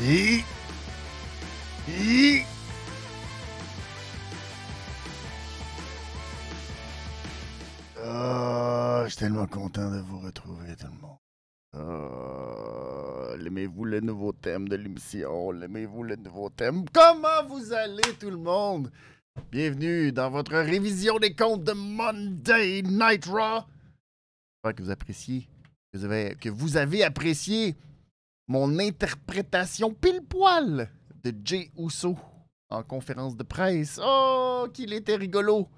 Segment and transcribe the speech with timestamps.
[0.00, 0.44] Hi.
[1.88, 2.44] Hi.
[8.02, 11.18] Ah, je suis tellement content de vous retrouver, tout le monde.
[11.76, 15.50] Ah, L'aimez-vous le nouveau thème de l'émission?
[15.50, 16.84] L'aimez-vous le nouveau thème?
[16.92, 18.90] Comment vous allez, tout le monde?
[19.50, 23.62] Bienvenue dans votre révision des comptes de Monday Night Raw.
[24.64, 25.48] J'espère que vous appréciez,
[26.40, 27.76] que vous avez apprécié
[28.48, 30.90] mon interprétation pile poil
[31.22, 32.16] de Jay Uso
[32.70, 34.00] en conférence de presse.
[34.02, 35.68] Oh, qu'il était rigolo,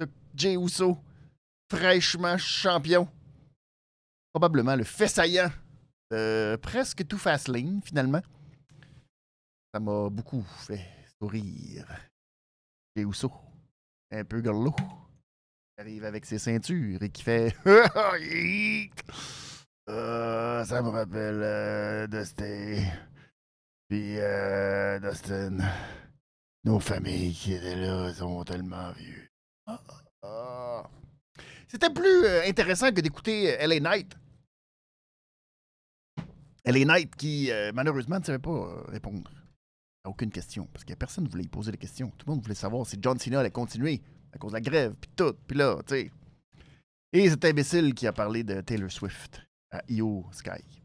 [0.00, 0.98] ce Jay Uso,
[1.70, 3.08] fraîchement champion.
[4.32, 5.50] Probablement le fait saillant
[6.10, 8.22] de presque tout Fastlane, finalement.
[9.72, 10.88] Ça m'a beaucoup fait
[11.20, 11.86] sourire.
[12.96, 13.30] Jay Uso,
[14.10, 14.74] un peu gorlot,
[15.78, 17.54] arrive avec ses ceintures et qui fait...
[19.88, 22.82] Euh, ça me rappelle euh, Dusty.
[23.88, 25.58] Puis euh, Dustin.
[26.64, 29.28] Nos familles qui étaient là sont tellement vieux.
[29.66, 29.80] Ah,
[30.22, 30.90] ah.
[31.68, 34.16] C'était plus euh, intéressant que d'écouter euh, LA Knight.
[36.64, 39.30] LA Knight qui, malheureusement, ne savait pas répondre
[40.02, 40.66] à aucune question.
[40.72, 42.10] Parce que personne ne voulait y poser des questions.
[42.16, 44.00] Tout le monde voulait savoir si John Cena allait continuer
[44.32, 45.34] à cause de la grève, puis tout.
[45.46, 46.10] Puis là, tu sais.
[47.12, 49.42] Et cet imbécile qui a parlé de Taylor Swift
[49.74, 50.82] à Io Sky.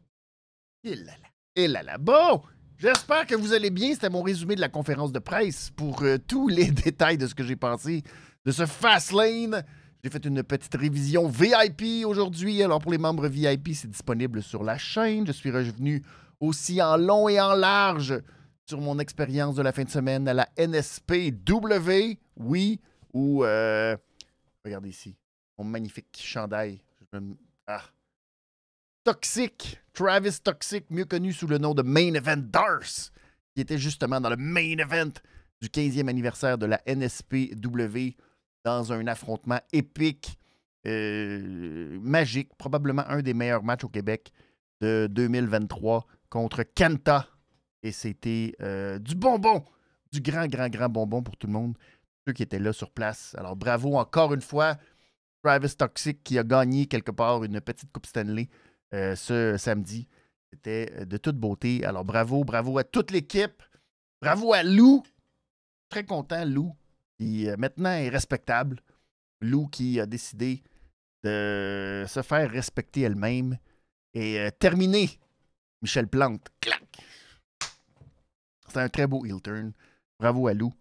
[0.84, 1.28] Et là là.
[1.56, 1.98] Et là là.
[1.98, 2.42] Bon,
[2.76, 3.92] j'espère que vous allez bien.
[3.94, 7.34] C'était mon résumé de la conférence de presse pour euh, tous les détails de ce
[7.34, 8.02] que j'ai pensé
[8.44, 9.64] de ce Fastlane.
[10.02, 12.62] J'ai fait une petite révision VIP aujourd'hui.
[12.62, 15.26] Alors pour les membres VIP, c'est disponible sur la chaîne.
[15.26, 16.02] Je suis revenu
[16.40, 18.18] aussi en long et en large
[18.66, 22.18] sur mon expérience de la fin de semaine à la NSPW.
[22.36, 22.80] Oui,
[23.12, 23.96] ou euh,
[24.64, 25.16] regardez ici,
[25.58, 26.80] mon magnifique chandail.
[27.66, 27.82] Ah.
[29.02, 33.10] Toxic, Travis Toxic, mieux connu sous le nom de Main Event Dars,
[33.54, 35.12] qui était justement dans le Main Event
[35.62, 38.14] du 15e anniversaire de la NSPW
[38.62, 40.38] dans un affrontement épique,
[40.86, 44.32] euh, magique, probablement un des meilleurs matchs au Québec
[44.82, 47.26] de 2023 contre Kenta.
[47.82, 49.64] Et c'était euh, du bonbon,
[50.12, 51.74] du grand, grand, grand bonbon pour tout le monde,
[52.26, 53.34] ceux qui étaient là sur place.
[53.38, 54.76] Alors bravo encore une fois,
[55.42, 58.50] Travis Toxic qui a gagné quelque part une petite Coupe Stanley
[58.94, 60.08] euh, ce samedi.
[60.52, 61.84] C'était euh, de toute beauté.
[61.84, 63.62] Alors bravo, bravo à toute l'équipe.
[64.20, 65.02] Bravo à Lou.
[65.88, 66.74] Très content, Lou,
[67.18, 68.80] qui euh, maintenant est respectable.
[69.40, 70.62] Lou qui a décidé
[71.24, 73.58] de se faire respecter elle-même
[74.14, 75.10] et euh, terminer
[75.82, 76.48] Michel Plante.
[76.60, 76.82] Clac!
[78.68, 79.72] C'est un très beau heel turn.
[80.18, 80.72] Bravo à Lou.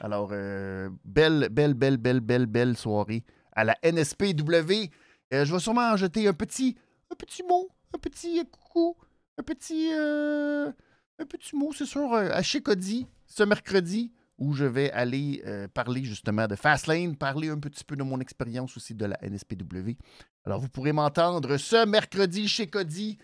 [0.00, 4.90] Alors, belle, belle, belle, belle, belle, belle soirée à la NSPW.
[5.30, 6.76] Je vais sûrement en jeter un petit,
[7.10, 8.96] un petit mot, un petit euh, coucou,
[9.38, 10.70] un petit, euh,
[11.18, 16.04] un petit mot, c'est sûr, euh, à Chécody ce mercredi où je vais aller parler
[16.04, 19.96] justement de Fastlane, parler un petit peu de mon expérience aussi de la NSPW.
[20.44, 23.16] Alors, vous pourrez m'entendre ce mercredi chez Cody,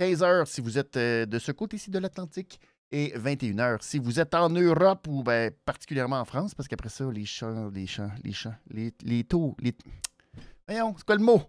[0.00, 2.58] 15h si vous êtes de ce côté-ci de l'Atlantique
[2.90, 7.04] et 21h si vous êtes en Europe ou ben, particulièrement en France, parce qu'après ça,
[7.12, 9.74] les chants, les chants, les chants, les, les taux, les.
[10.66, 11.42] Voyons, c'est quoi le mot?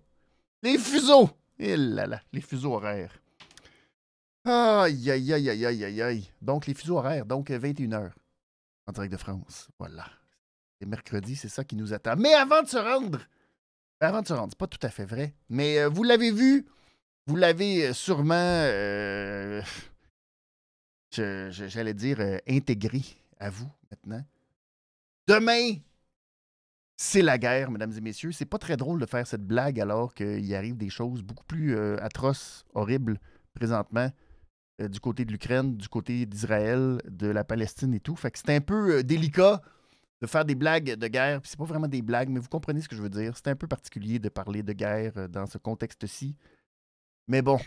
[0.62, 1.30] Les fuseaux!
[1.60, 3.18] Eh là là, les fuseaux horaires.
[4.46, 6.30] Aïe, aïe, aïe, aïe, aïe, aïe, aïe.
[6.42, 8.12] Donc, les fuseaux horaires, donc 21h
[8.88, 9.70] en direct de France.
[9.80, 10.06] Voilà.
[10.82, 12.16] Et mercredi, c'est ça qui nous attend.
[12.18, 13.20] Mais avant de se rendre,
[14.00, 16.66] avant de se rendre, c'est pas tout à fait vrai, mais euh, vous l'avez vu,
[17.28, 19.62] vous l'avez euh, sûrement, euh,
[21.12, 23.02] j'allais dire, intégré
[23.40, 24.24] à vous maintenant.
[25.28, 25.76] Demain,
[26.98, 28.32] c'est la guerre, mesdames et messieurs.
[28.32, 31.76] C'est pas très drôle de faire cette blague alors qu'il arrive des choses beaucoup plus
[31.76, 33.20] euh, atroces, horribles
[33.54, 34.10] présentement
[34.82, 38.16] euh, du côté de l'Ukraine, du côté d'Israël, de la Palestine et tout.
[38.16, 39.62] Fait que c'est un peu euh, délicat
[40.22, 41.42] de faire des blagues de guerre.
[41.42, 43.36] Puis c'est pas vraiment des blagues, mais vous comprenez ce que je veux dire.
[43.36, 46.36] C'est un peu particulier de parler de guerre dans ce contexte-ci.
[47.28, 47.60] Mais bon.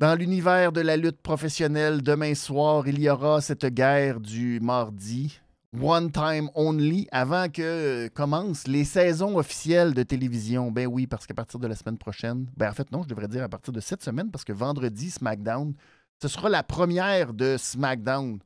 [0.00, 5.40] Dans l'univers de la lutte professionnelle, demain soir, il y aura cette guerre du mardi.
[5.72, 10.72] One time only, avant que euh, commencent les saisons officielles de télévision.
[10.72, 13.28] Ben oui, parce qu'à partir de la semaine prochaine, ben en fait non, je devrais
[13.28, 15.74] dire à partir de cette semaine, parce que vendredi, SmackDown,
[16.20, 18.40] ce sera la première de SmackDown.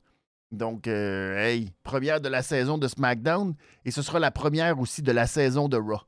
[0.51, 3.55] Donc, euh, hey, première de la saison de SmackDown,
[3.85, 6.01] et ce sera la première aussi de la saison de Raw.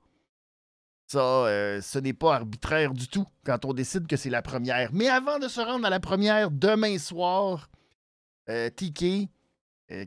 [1.07, 4.91] Ça, euh, ce n'est pas arbitraire du tout quand on décide que c'est la première.
[4.93, 7.69] Mais avant de se rendre à la première, demain soir,
[8.49, 9.25] euh, euh,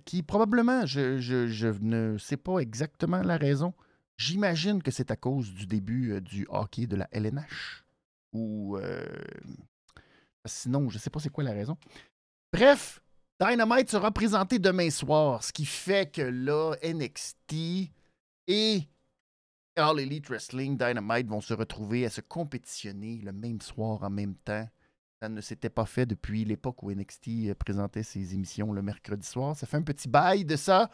[0.05, 3.75] qui probablement, je, ne sais pas exactement la raison,
[4.17, 7.85] j'imagine que c'est à cause du début euh, du hockey de la LNH,
[8.33, 9.05] où euh,
[10.47, 11.77] Sinon, je ne sais pas c'est quoi la raison.
[12.53, 13.03] Bref,
[13.41, 17.91] Dynamite sera présenté demain soir, ce qui fait que là, NXT
[18.49, 18.83] et
[19.77, 24.35] All Elite Wrestling Dynamite vont se retrouver à se compétitionner le même soir en même
[24.35, 24.69] temps.
[25.23, 29.55] Ça ne s'était pas fait depuis l'époque où NXT présentait ses émissions le mercredi soir.
[29.55, 30.91] Ça fait un petit bail de ça.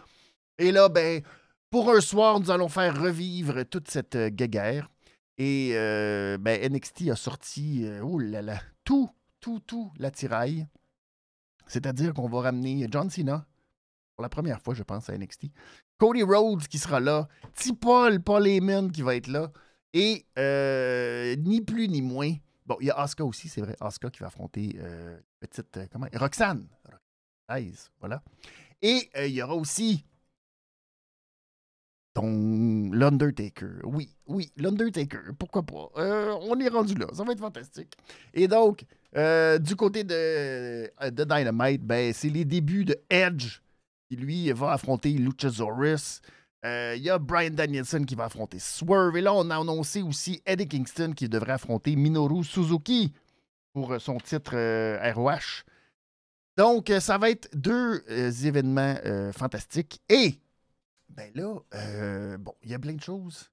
[0.58, 1.22] Et là, ben,
[1.70, 4.90] pour un soir, nous allons faire revivre toute cette euh, guéguerre.
[5.38, 7.86] Et euh, ben, NXT a sorti,
[8.18, 10.66] là, tout, tout, tout l'attirail.
[11.66, 13.46] C'est-à-dire qu'on va ramener John Cena
[14.16, 15.46] pour la première fois, je pense, à NXT.
[15.98, 17.28] Cody Rhodes qui sera là.
[17.54, 19.52] T-Paul, Paul Heyman qui va être là.
[19.92, 22.32] Et euh, ni plus ni moins.
[22.66, 23.76] Bon, il y a Asuka aussi, c'est vrai.
[23.80, 25.76] Asuka qui va affronter euh, petite.
[25.76, 26.06] Euh, comment.
[26.14, 26.66] Roxanne.
[28.00, 28.22] Voilà.
[28.82, 30.04] Et il y aura aussi
[32.12, 33.82] ton l'Undertaker.
[33.84, 35.32] Oui, oui, l'Undertaker.
[35.38, 35.90] Pourquoi pas?
[36.42, 37.06] on est rendu là.
[37.12, 37.94] Ça va être fantastique.
[38.34, 38.84] Et donc,
[39.16, 43.60] euh, du côté de, euh, de Dynamite, ben, c'est les débuts de Edge
[44.08, 46.20] qui, lui, va affronter Luchasaurus.
[46.66, 49.16] Il euh, y a Brian Danielson qui va affronter Swerve.
[49.16, 53.12] Et là, on a annoncé aussi Eddie Kingston qui devrait affronter Minoru Suzuki
[53.72, 54.56] pour son titre
[55.12, 55.62] ROH.
[56.56, 58.02] Donc, ça va être deux
[58.44, 58.96] événements
[59.32, 60.00] fantastiques.
[60.08, 60.40] Et,
[61.08, 63.48] ben là, bon, il y a plein de choses.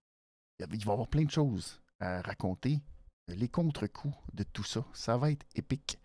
[0.60, 2.80] Il va y avoir plein de choses à raconter
[3.28, 4.84] les contre-coups de tout ça.
[4.94, 6.00] Ça va être épique.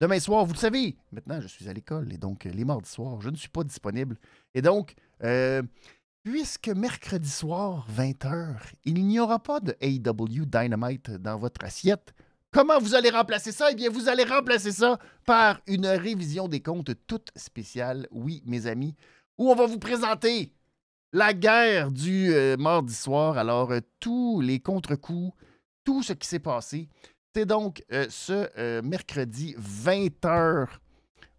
[0.00, 3.20] Demain soir, vous le savez, maintenant je suis à l'école et donc les mardis soirs,
[3.20, 4.16] je ne suis pas disponible.
[4.54, 5.62] Et donc, euh,
[6.22, 12.12] puisque mercredi soir, 20h, il n'y aura pas de AW Dynamite dans votre assiette,
[12.50, 13.70] comment vous allez remplacer ça?
[13.70, 18.66] Eh bien, vous allez remplacer ça par une révision des comptes toute spéciale, oui, mes
[18.66, 18.94] amis,
[19.38, 20.52] où on va vous présenter
[21.12, 23.38] la guerre du euh, mardi soir.
[23.38, 25.32] Alors, euh, tous les contre-coups
[25.82, 26.88] tout ce qui s'est passé.
[27.34, 30.68] C'est donc euh, ce mercredi 20h.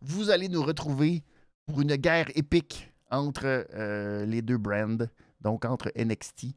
[0.01, 1.23] Vous allez nous retrouver
[1.67, 5.05] pour une guerre épique entre euh, les deux brands,
[5.41, 6.47] donc entre NXT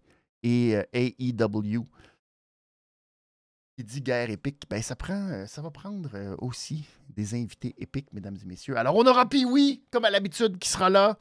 [0.42, 1.86] et AEW.
[3.76, 8.36] Qui dit guerre épique, ben ça, prend, ça va prendre aussi des invités épiques, mesdames
[8.40, 8.76] et messieurs.
[8.76, 11.18] Alors, on aura Pee-Wee, comme à l'habitude, qui sera là,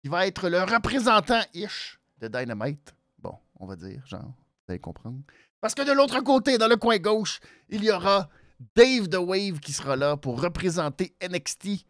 [0.00, 2.94] qui va être le représentant-ish de Dynamite.
[3.18, 5.18] Bon, on va dire, genre, vous allez comprendre.
[5.60, 8.28] Parce que de l'autre côté, dans le coin gauche, il y aura
[8.74, 11.84] Dave The Wave qui sera là pour représenter NXT.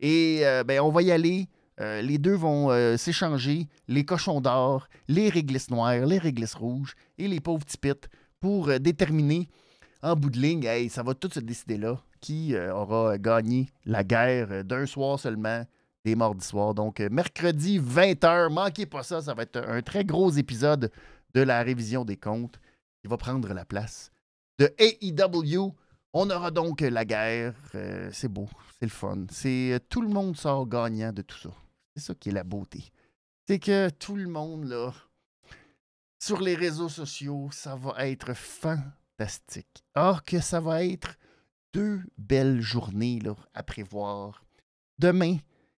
[0.00, 1.48] Et euh, ben, on va y aller.
[1.80, 6.94] Euh, les deux vont euh, s'échanger les cochons d'or, les réglisses noires, les réglisses rouges
[7.18, 8.08] et les pauvres tipites
[8.40, 9.48] pour déterminer
[10.02, 14.04] en bout de ligne, hey, ça va tout se décider là, qui aura gagné la
[14.04, 15.66] guerre d'un soir seulement,
[16.04, 16.72] des mardis soirs.
[16.72, 20.92] Donc, mercredi 20h, manquez pas ça, ça va être un très gros épisode
[21.34, 22.60] de la révision des comptes
[23.08, 24.12] va prendre la place
[24.58, 25.74] de AEW.
[26.12, 27.54] On aura donc la guerre.
[27.74, 28.48] Euh, c'est beau,
[28.78, 29.26] c'est le fun.
[29.30, 31.50] C'est euh, tout le monde sort gagnant de tout ça.
[31.98, 32.92] C'est ça qui est la beauté.
[33.48, 34.92] C'est que tout le monde là,
[36.20, 39.84] sur les réseaux sociaux, ça va être fantastique.
[39.96, 41.16] Or que ça va être
[41.72, 44.44] deux belles journées là, à prévoir.
[45.00, 45.38] Demain,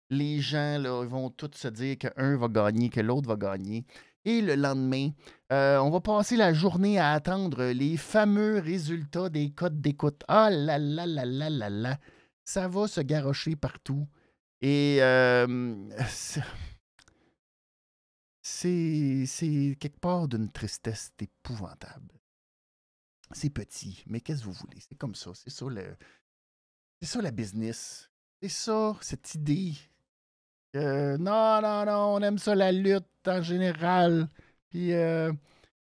[0.09, 3.85] les gens là, vont tous se dire qu'un va gagner, que l'autre va gagner.
[4.25, 5.11] Et le lendemain,
[5.53, 10.23] euh, on va passer la journée à attendre les fameux résultats des codes d'écoute.
[10.27, 11.97] Ah là là là là là là.
[12.43, 14.05] Ça va se garrocher partout.
[14.61, 15.89] Et euh,
[18.41, 22.19] c'est quelque part d'une tristesse épouvantable.
[23.31, 24.79] C'est petit, mais qu'est-ce que vous voulez?
[24.79, 25.31] C'est comme ça.
[25.33, 25.95] C'est ça le.
[27.01, 28.09] Ça la business.
[28.41, 29.75] C'est ça, cette idée
[30.73, 34.29] non, non, non, on aime ça la lutte en général.
[34.69, 35.31] Puis euh,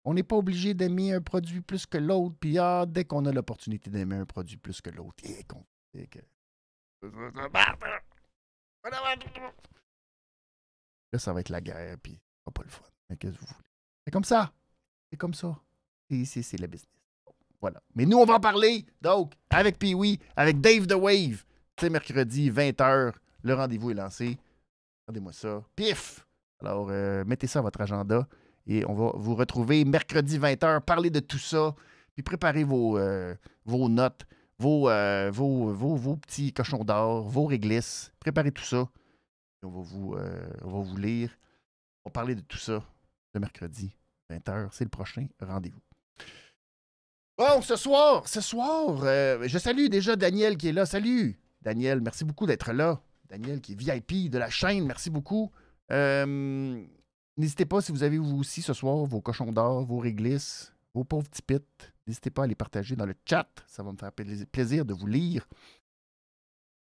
[0.04, 2.36] on n'est pas obligé d'aimer un produit plus que l'autre.
[2.40, 5.64] Puis ah, dès qu'on a l'opportunité d'aimer un produit plus que l'autre, et qu'on.
[11.12, 12.18] Là, ça va être la guerre, puis
[12.52, 12.82] pas le fun.
[13.08, 13.66] Mais qu'est-ce que vous voulez?
[14.04, 14.52] C'est comme ça.
[15.10, 15.58] C'est comme ça.
[16.10, 16.88] C'est la business.
[17.60, 17.80] Voilà.
[17.94, 21.44] Mais nous, on va en parler, donc, avec Pee-Wee, avec Dave The Wave.
[21.78, 23.12] C'est mercredi, 20h.
[23.42, 24.38] Le rendez-vous est lancé.
[25.06, 25.62] Regardez-moi ça.
[25.76, 26.26] Pif!
[26.60, 28.26] Alors, euh, mettez ça à votre agenda
[28.66, 31.74] et on va vous retrouver mercredi 20h, parler de tout ça,
[32.14, 33.34] puis préparez euh,
[33.64, 34.24] vos notes,
[34.61, 38.12] euh, vos, petits cochons d'or, vos réglisses.
[38.21, 38.88] Préparez tout ça.
[39.62, 41.30] on va vous, va vous lire.
[42.04, 42.82] On va parler de tout ça
[43.35, 43.97] le mercredi
[44.30, 44.68] 20h.
[44.73, 45.80] C'est le prochain rendez-vous.
[47.38, 50.87] Bon, ce soir, ce soir, je salue déjà Daniel qui est là.
[50.87, 51.38] Salut!
[51.62, 53.00] Daniel, merci beaucoup d'être là.
[53.28, 54.85] Daniel qui est VIP de la chaîne.
[54.85, 55.50] Merci beaucoup.
[55.90, 56.85] Euh,
[57.37, 61.04] n'hésitez pas si vous avez vous aussi ce soir vos cochons d'or, vos réglisses, vos
[61.04, 61.42] pauvres petits
[62.06, 63.49] N'hésitez pas à les partager dans le chat.
[63.66, 65.47] Ça va me faire plaisir de vous lire.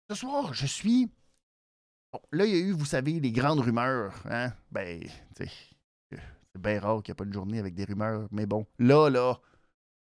[0.10, 1.10] Ce soir, je suis.
[2.12, 4.14] Bon, là, il y a eu, vous savez, les grandes rumeurs.
[4.26, 4.54] Hein?
[4.72, 5.04] Ben,
[5.38, 5.50] c'est
[6.60, 8.28] bien rare qu'il n'y ait pas une journée avec des rumeurs.
[8.32, 9.40] Mais bon, là, là,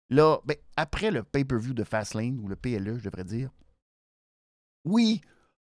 [0.09, 3.49] là, ben, après le pay-per-view de Fastlane, ou le PLE, je devrais dire,
[4.85, 5.21] oui,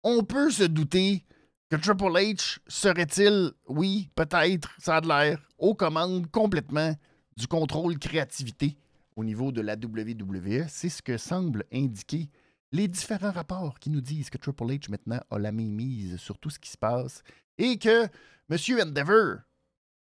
[0.04, 1.26] on peut se douter
[1.70, 6.96] que Triple H serait-il, oui, peut-être, ça a de l'air, aux commandes complètement
[7.38, 8.78] du contrôle créativité
[9.20, 10.66] au niveau de la WWE.
[10.70, 12.30] C'est ce que semblent indiquer
[12.72, 16.38] les différents rapports qui nous disent que Triple H maintenant a la main mise sur
[16.38, 17.22] tout ce qui se passe
[17.58, 18.06] et que
[18.50, 18.80] M.
[18.82, 19.40] Endeavor,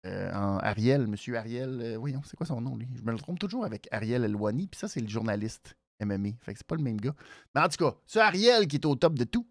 [0.05, 1.35] euh, en Ariel, M.
[1.35, 2.87] Ariel, euh, voyons, c'est quoi son nom lui?
[2.95, 6.53] Je me le trompe toujours avec Ariel Elwani, puis ça c'est le journaliste MMA, fait
[6.53, 7.15] que c'est pas le même gars.
[7.53, 9.45] Mais en tout cas, c'est Ariel qui est au top de tout.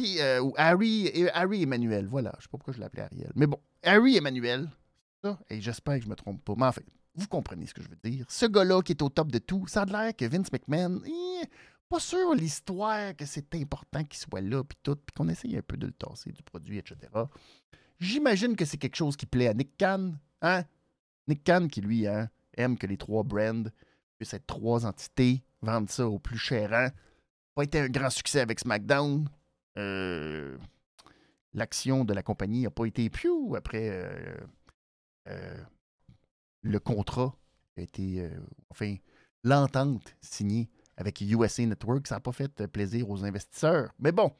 [0.00, 3.30] Euh, ou Harry, Harry Emmanuel, voilà, je sais pas pourquoi je l'appelais Ariel.
[3.36, 4.70] Mais bon, Harry Emmanuel,
[5.22, 7.82] ça, et j'espère que je me trompe pas, mais en fait, vous comprenez ce que
[7.82, 8.24] je veux dire.
[8.28, 11.46] Ce gars-là qui est au top de tout, ça a l'air que Vince McMahon, eh,
[11.88, 15.62] pas sûr l'histoire que c'est important qu'il soit là, puis tout, puis qu'on essaye un
[15.62, 16.96] peu de le tasser du produit, etc.
[17.98, 20.64] J'imagine que c'est quelque chose qui plaît à Nick Khan, hein?
[21.28, 23.64] Nick Khan qui, lui, hein, aime que les trois brands
[24.16, 26.90] puissent être trois entités, vendre ça au plus cher hein?
[27.54, 29.28] Pas été un grand succès avec SmackDown.
[29.78, 30.56] Euh,
[31.52, 34.36] l'action de la compagnie n'a pas été piou après euh,
[35.28, 35.62] euh,
[36.62, 37.34] le contrat
[37.76, 38.28] a été,
[38.70, 38.96] enfin,
[39.44, 42.06] l'entente signée avec USA Network.
[42.06, 43.92] Ça n'a pas fait plaisir aux investisseurs.
[43.98, 44.32] Mais bon,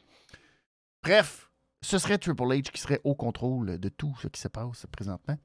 [1.02, 1.50] bref,
[1.80, 5.36] ce serait Triple H qui serait au contrôle de tout ce qui se passe présentement.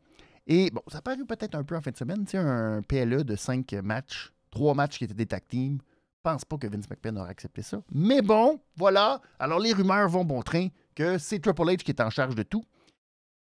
[0.45, 3.35] Et bon, ça paru peut-être un peu en fin de semaine, tu un PLE de
[3.35, 5.79] cinq matchs, trois matchs qui étaient des tag teams.
[6.23, 7.81] Pense pas que Vince McMahon aurait accepté ça.
[7.91, 9.21] Mais bon, voilà.
[9.39, 12.43] Alors les rumeurs vont bon train que c'est Triple H qui est en charge de
[12.43, 12.63] tout.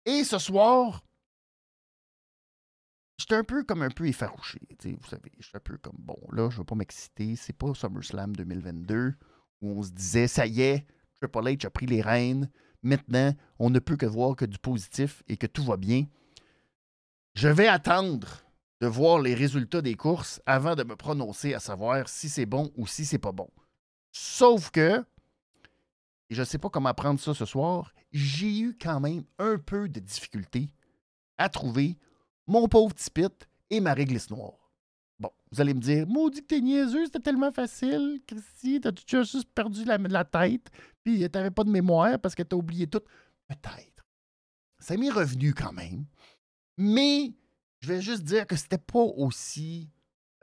[0.06, 1.04] Et ce soir,
[3.20, 4.60] j'étais un peu comme un peu effarouché.
[4.84, 7.36] Vous savez, je suis un peu comme bon, là, je ne vais pas m'exciter.
[7.36, 9.14] C'est pas SummerSlam 2022
[9.62, 10.86] où on se disait, ça y est,
[11.20, 12.50] Triple H a pris les rênes.
[12.82, 16.06] Maintenant, on ne peut que voir que du positif et que tout va bien.
[17.36, 18.46] Je vais attendre
[18.80, 22.72] de voir les résultats des courses avant de me prononcer à savoir si c'est bon
[22.78, 23.50] ou si c'est pas bon.
[24.14, 25.04] Sauf que,
[26.30, 29.58] et je ne sais pas comment prendre ça ce soir, j'ai eu quand même un
[29.58, 30.72] peu de difficulté
[31.38, 31.98] à trouver
[32.50, 33.12] mon pauvre petit
[33.70, 34.74] et ma réglisse noire.
[35.20, 38.92] Bon, vous allez me dire, maudit que t'es niaiseux, c'était tellement facile, Christy, t'as
[39.24, 40.70] juste perdu la, tête,
[41.04, 43.02] puis t'avais pas de mémoire parce que t'as oublié tout.
[43.48, 44.06] Peut-être.
[44.80, 46.06] Ça m'est revenu quand même.
[46.78, 47.34] Mais
[47.82, 49.90] je vais juste dire que c'était pas aussi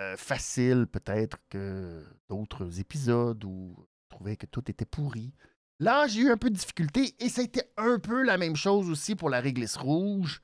[0.00, 5.32] euh, facile, peut-être, que d'autres épisodes où je trouvais que tout était pourri.
[5.80, 7.42] Là, j'ai eu un peu de difficulté et ça
[7.76, 10.40] a un peu la même chose aussi pour la réglisse rouge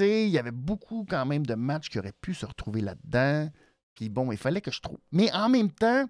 [0.00, 3.50] il y avait beaucoup quand même de matchs qui auraient pu se retrouver là-dedans.
[3.94, 4.98] Puis bon, il fallait que je trouve.
[5.12, 6.06] Mais en même temps,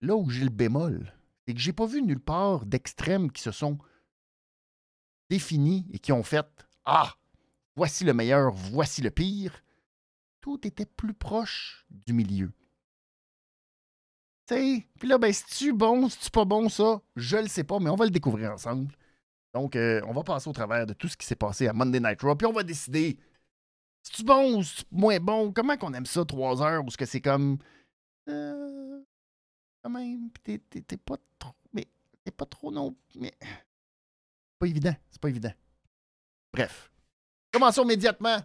[0.00, 1.12] là où j'ai le bémol,
[1.46, 3.78] c'est que j'ai pas vu nulle part d'extrêmes qui se sont
[5.30, 6.46] définis et qui ont fait
[6.84, 7.14] Ah,
[7.76, 9.62] voici le meilleur, voici le pire.
[10.40, 12.52] Tout était plus proche du milieu.
[14.46, 17.02] Tu puis là, ben, c'est-tu bon, c'est-tu pas bon, ça?
[17.16, 18.94] Je le sais pas, mais on va le découvrir ensemble.
[19.56, 21.98] Donc, euh, on va passer au travers de tout ce qui s'est passé à Monday
[21.98, 23.18] Night Raw, puis on va décider
[24.02, 25.50] si tu bon ou si moins bon?
[25.50, 27.56] Comment qu'on aime ça, trois heures, ou est-ce que c'est comme.
[28.28, 29.02] Euh,
[29.82, 31.54] quand même, t'es, t'es, pas trop.
[31.72, 31.86] Mais
[32.22, 32.94] t'es pas trop non.
[33.14, 33.32] Mais.
[34.58, 35.54] Pas évident, c'est pas évident.
[36.52, 36.92] Bref.
[37.50, 38.36] Commençons immédiatement.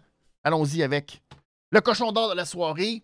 [0.42, 1.22] Allons-y avec
[1.72, 3.02] le cochon d'or de la soirée.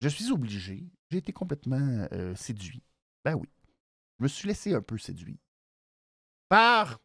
[0.00, 0.84] Je suis obligé.
[1.10, 2.84] J'ai été complètement euh, séduit.
[3.24, 3.48] Ben oui.
[4.20, 5.40] Je me suis laissé un peu séduit
[6.50, 7.00] par.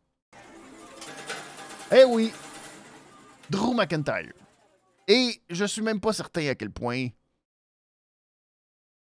[1.96, 2.34] Eh oui,
[3.50, 4.34] Drew McIntyre.
[5.08, 7.08] Et je suis même pas certain à quel point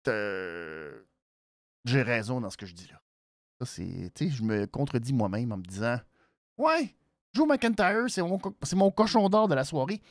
[0.06, 3.02] j'ai raison dans ce que je dis là.
[3.60, 4.12] Ça, c'est.
[4.14, 5.98] Tu sais, je me contredis moi-même en me disant
[6.58, 6.94] Ouais,
[7.34, 8.40] Drew McIntyre, c'est mon,
[8.76, 10.02] mon cochon d'or de la soirée.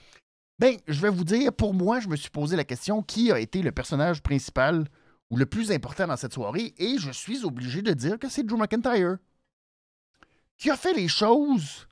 [0.58, 3.38] Ben, je vais vous dire, pour moi, je me suis posé la question qui a
[3.40, 4.86] été le personnage principal
[5.30, 8.44] ou le plus important dans cette soirée, et je suis obligé de dire que c'est
[8.44, 9.18] Drew McIntyre
[10.64, 11.86] qui a fait les choses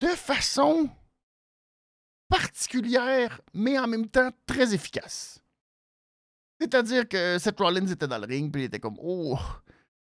[0.00, 0.88] de façon
[2.30, 5.42] particulière, mais en même temps très efficace.
[6.58, 9.38] C'est-à-dire que Seth Rollins était dans le ring, puis il était comme Oh,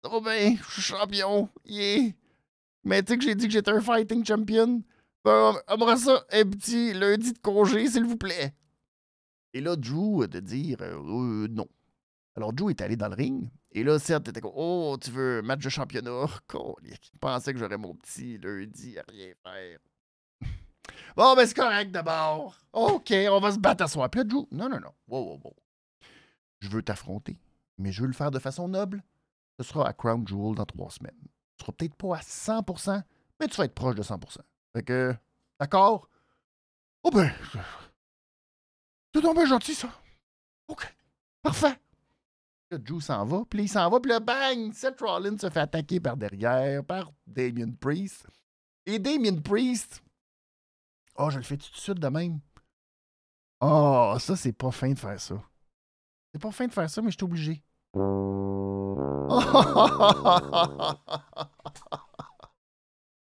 [0.01, 2.11] trop bien, je suis champion, yeah.
[2.85, 4.83] Mais tu sais que j'ai dit que j'étais un fighting champion.
[5.25, 8.53] Ben, aimerait ça un petit lundi de congé, s'il vous plaît.
[9.51, 11.67] Et là, Drew de dire euh, euh, non.
[12.35, 15.41] Alors, Drew est allé dans le ring, et là, Seth était comme Oh, tu veux
[15.41, 16.25] match de championnat?
[16.83, 19.79] Je pensais que j'aurais mon petit lundi à rien faire.
[21.15, 22.57] Bon, ben c'est correct d'abord.
[22.73, 24.09] OK, on va se battre à soi.
[24.09, 24.91] Puis là, Drew, non, non, non.
[25.07, 25.55] Wow, wow, wow.
[26.59, 27.37] Je veux t'affronter,
[27.77, 29.03] mais je veux le faire de façon noble.
[29.59, 31.15] Ce sera à Crown Jewel dans trois semaines.
[31.57, 33.03] Tu seras peut-être pas à 100%,
[33.39, 34.37] mais tu vas être proche de 100%.
[34.75, 35.15] Fait que,
[35.59, 36.09] d'accord?
[37.03, 37.31] Oh ben,
[39.21, 39.89] donc bien gentil, ça.
[40.67, 40.93] OK,
[41.41, 41.79] parfait.
[42.73, 44.73] Là, Drew s'en va, puis il s'en va, puis là, bang!
[44.73, 48.25] Seth Rollins se fait attaquer par derrière, par Damien Priest.
[48.87, 50.01] Et Damien Priest,
[51.17, 52.39] oh, je le fais tout de suite de même.
[53.61, 55.35] Oh, ça, c'est pas fin de faire ça.
[56.33, 57.61] C'est pas fin de faire ça, mais je suis obligé.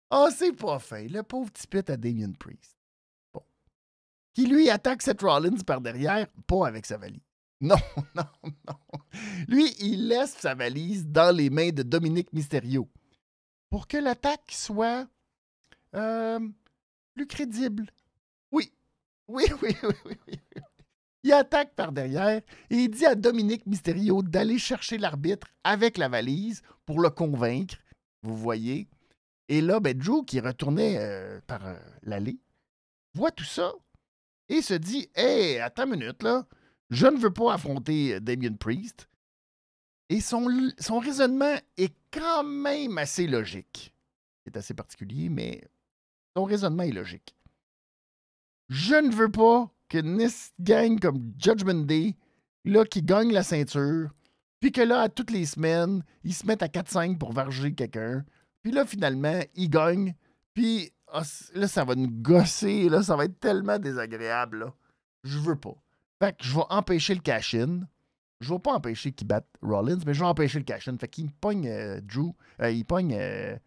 [0.09, 1.05] oh, c'est pas fin.
[1.05, 2.75] Le pauvre petit pit à Damien Priest.
[3.31, 3.43] Bon.
[4.33, 7.26] Qui lui attaque Seth Rollins par derrière, pas avec sa valise.
[7.59, 7.75] Non,
[8.15, 8.23] non,
[8.67, 8.99] non.
[9.47, 12.87] Lui, il laisse sa valise dans les mains de Dominique Mysterio
[13.69, 15.07] pour que l'attaque soit
[15.95, 16.39] euh,
[17.13, 17.87] plus crédible.
[18.51, 18.71] Oui,
[19.27, 20.39] oui, oui, oui, oui.
[21.23, 26.07] Il attaque par derrière et il dit à Dominique Mysterio d'aller chercher l'arbitre avec la
[26.07, 27.75] valise pour le convaincre.
[28.21, 28.87] Vous voyez?
[29.49, 32.39] Et là, ben, Drew, qui retournait euh, par euh, l'allée,
[33.13, 33.73] voit tout ça
[34.49, 36.45] et se dit Hé, attends une minute, là.
[36.89, 39.07] Je ne veux pas affronter euh, Damien Priest.
[40.09, 40.47] Et son,
[40.79, 43.93] son raisonnement est quand même assez logique.
[44.45, 45.61] C'est assez particulier, mais
[46.35, 47.35] son raisonnement est logique.
[48.69, 52.15] Je ne veux pas que Nis gagne comme Judgment Day,
[52.63, 54.09] là, qui gagne la ceinture,
[54.59, 58.25] puis que là, à toutes les semaines, ils se mettent à 4-5 pour varger quelqu'un,
[58.61, 60.13] puis là, finalement, ils gagnent,
[60.53, 64.73] puis ah, là, ça va nous gosser, là, ça va être tellement désagréable, là.
[65.23, 65.75] Je veux pas.
[66.19, 67.81] Fait que je vais empêcher le cash-in.
[68.39, 70.97] Je vais pas empêcher qu'il batte Rollins, mais je vais empêcher le cash-in.
[70.97, 73.57] Fait qu'il pogne euh, Drew, euh, il pogne euh,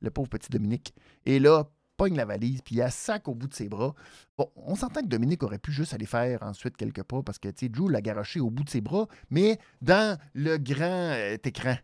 [0.00, 0.94] le pauvre petit Dominique.
[1.26, 1.64] Et là,
[1.96, 3.94] pogne la valise, puis il a sac au bout de ses bras.
[4.36, 7.48] Bon, on s'entend que Dominique aurait pu juste aller faire ensuite quelques pas parce que,
[7.48, 11.14] tu sais, Drew l'a garoché au bout de ses bras, mais dans le grand
[11.44, 11.76] écran.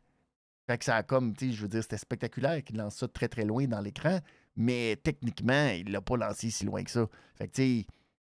[0.68, 3.08] Fait que ça a comme, tu sais, je veux dire, c'était spectaculaire qu'il lance ça
[3.08, 4.20] très, très loin dans l'écran,
[4.56, 7.08] mais techniquement, il l'a pas lancé si loin que ça.
[7.34, 7.86] Fait que, tu sais,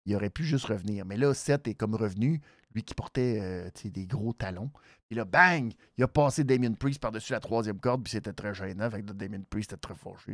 [0.06, 1.06] il aurait pu juste revenir.
[1.06, 2.42] Mais là, Seth est comme revenu,
[2.74, 4.72] lui qui portait euh, des gros talons.
[5.10, 5.74] Et là, bang!
[5.98, 8.90] Il a passé Damien Priest par-dessus la troisième corde, puis c'était très gênant.
[8.90, 10.34] Fait que Damien Priest était très fâché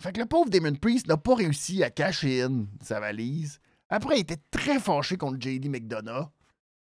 [0.00, 2.46] fait que le pauvre Damon Priest n'a pas réussi à cacher
[2.82, 3.60] sa valise.
[3.90, 6.30] Après, il était très fâché contre JD McDonough.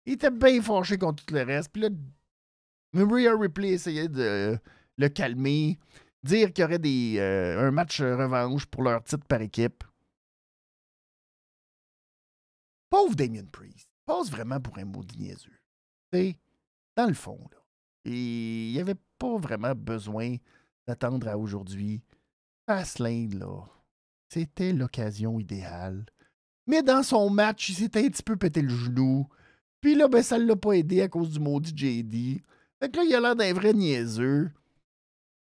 [0.04, 1.70] Il était bien fâché contre tout le reste.
[1.72, 1.88] Puis là,
[2.92, 4.58] Maria Ripley essayait de
[4.98, 5.78] le calmer,
[6.26, 9.84] dire qu'il y aurait euh, un match revanche pour leur titre par équipe.
[12.90, 13.88] Pauvre Damien Priest.
[14.04, 15.58] Passe vraiment pour un maudit niaiseux.
[16.12, 16.36] sais,
[16.96, 17.58] dans le fond, là.
[18.04, 20.36] Il n'y avait pas vraiment besoin
[20.86, 22.02] d'attendre à aujourd'hui
[22.66, 23.64] Fastlane, là,
[24.28, 26.04] c'était l'occasion idéale.
[26.66, 29.28] Mais dans son match, il s'était un petit peu pété le genou.
[29.80, 32.42] Puis là, ben, ça l'a pas aidé à cause du maudit JD.
[32.80, 34.50] Fait que là, il a l'air d'un vrai niaiseux.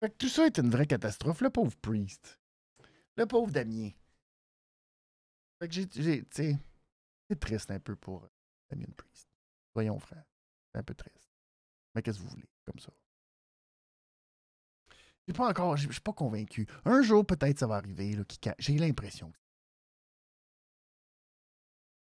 [0.00, 1.40] Fait que tout ça est une vraie catastrophe.
[1.40, 2.38] Le pauvre Priest.
[3.16, 3.90] Le pauvre Damien.
[5.60, 5.88] Fait que j'ai.
[5.88, 6.58] tu sais,
[7.28, 8.28] c'est triste un peu pour euh,
[8.70, 9.28] Damien Priest.
[9.74, 10.24] Voyons, frère.
[10.72, 11.30] C'est un peu triste.
[11.94, 12.92] Mais qu'est-ce que vous voulez, comme ça?
[15.26, 16.66] Je pas encore, je suis pas convaincu.
[16.86, 18.16] Un jour, peut-être, ça va arriver.
[18.58, 19.32] J'ai l'impression.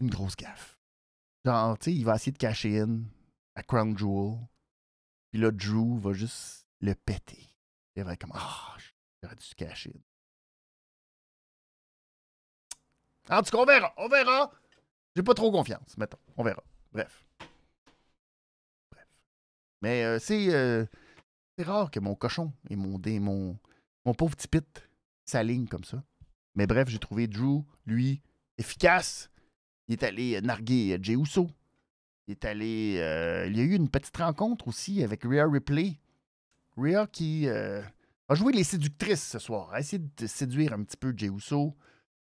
[0.01, 0.79] Une grosse gaffe.
[1.45, 3.05] Genre, tu sais, il va essayer de cacher in
[3.55, 4.39] à Crown Jewel.
[5.31, 7.54] Puis là, Drew va juste le péter.
[7.97, 8.77] Il va être comme, ah,
[9.23, 9.95] j'aurais dû se cacher.
[13.31, 13.95] En tout cas, on verra.
[13.97, 14.53] On verra.
[15.17, 16.19] J'ai pas trop confiance, mettons.
[16.37, 16.63] On verra.
[16.93, 17.25] Bref.
[18.91, 19.07] Bref.
[19.81, 20.53] Mais euh, c'est.
[20.53, 20.85] Euh,
[21.57, 23.57] c'est rare que mon cochon et mon, mon,
[24.05, 24.89] mon pauvre petit pit
[25.25, 26.03] s'alignent comme ça.
[26.57, 28.21] Mais bref, j'ai trouvé Drew, lui,
[28.59, 29.31] efficace.
[29.87, 31.49] Il est allé narguer Jey Uso.
[32.27, 32.97] Il est allé.
[32.99, 36.01] Euh, il y a eu une petite rencontre aussi avec Rhea Ripley.
[36.77, 37.83] Rhea qui euh,
[38.29, 41.77] a joué les séductrices ce soir, a essayé de séduire un petit peu Jey Uso.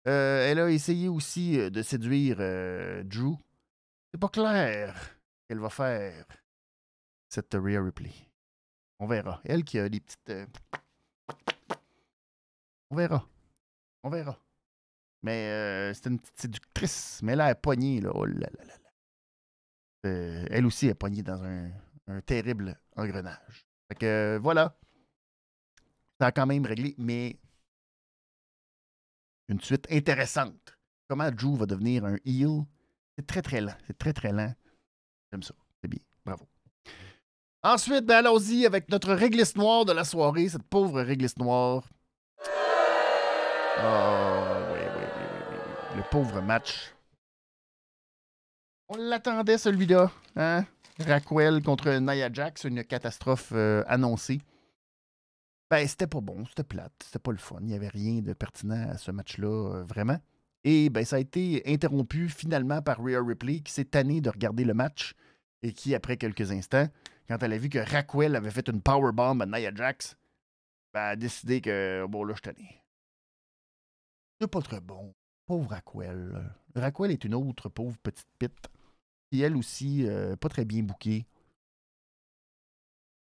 [0.08, 2.38] Euh, elle a essayé aussi de séduire
[3.04, 3.36] Drew.
[4.12, 6.26] C'est pas clair qu'elle va faire,
[7.28, 8.12] cette Rhea Ripley.
[9.00, 9.40] On verra.
[9.44, 10.30] Elle qui a des petites.
[10.30, 10.46] Euh,
[12.90, 13.26] on verra.
[14.02, 14.38] On verra.
[15.22, 17.20] Mais euh, c'est une petite séductrice.
[17.22, 18.00] Mais là, elle est poignée.
[18.00, 18.10] Là.
[18.14, 18.74] Oh là, là, là.
[20.06, 23.66] Euh, elle aussi est poignée dans un terrible engrenage.
[23.90, 24.76] Fait que voilà.
[26.20, 27.36] Ça a quand même réglé, mais
[29.48, 30.78] une suite intéressante.
[31.08, 32.64] Comment Drew va devenir un heel?
[33.16, 33.74] C'est très très lent.
[33.86, 34.54] C'est très très lent.
[35.32, 35.54] J'aime ça.
[35.82, 36.00] C'est bien.
[36.24, 36.46] Bravo.
[37.62, 41.88] Ensuite, ben allons-y avec notre réglisse noire de la soirée, cette pauvre réglisse noire.
[43.82, 45.56] Oh, oui, oui, oui, oui,
[45.90, 45.96] oui.
[45.96, 46.94] Le pauvre match.
[48.88, 50.10] On l'attendait, celui-là.
[50.36, 50.64] Hein?
[51.06, 54.40] Raquel contre Nia Jax, une catastrophe euh, annoncée.
[55.70, 57.58] Ben, c'était pas bon, c'était plate, c'était pas le fun.
[57.60, 60.18] Il n'y avait rien de pertinent à ce match-là, euh, vraiment.
[60.64, 64.64] Et ben, ça a été interrompu finalement par Rhea Ripley, qui s'est tanné de regarder
[64.64, 65.14] le match
[65.62, 66.88] et qui, après quelques instants,
[67.28, 70.16] quand elle a vu que Raquel avait fait une powerbomb à Nia Jax,
[70.92, 72.82] ben, a décidé que, bon, là, je tanné.
[74.40, 75.14] C'est pas très bon.
[75.46, 76.52] Pauvre Raquel.
[76.74, 78.68] Raquel est une autre pauvre petite pite.
[79.30, 81.26] Qui, elle aussi, euh, pas très bien bouquée.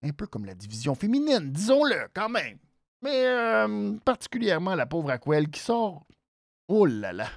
[0.03, 2.57] Un peu comme la division féminine, disons-le, quand même.
[3.01, 6.05] Mais euh, particulièrement la pauvre Raquel qui sort.
[6.67, 7.29] Oh là là.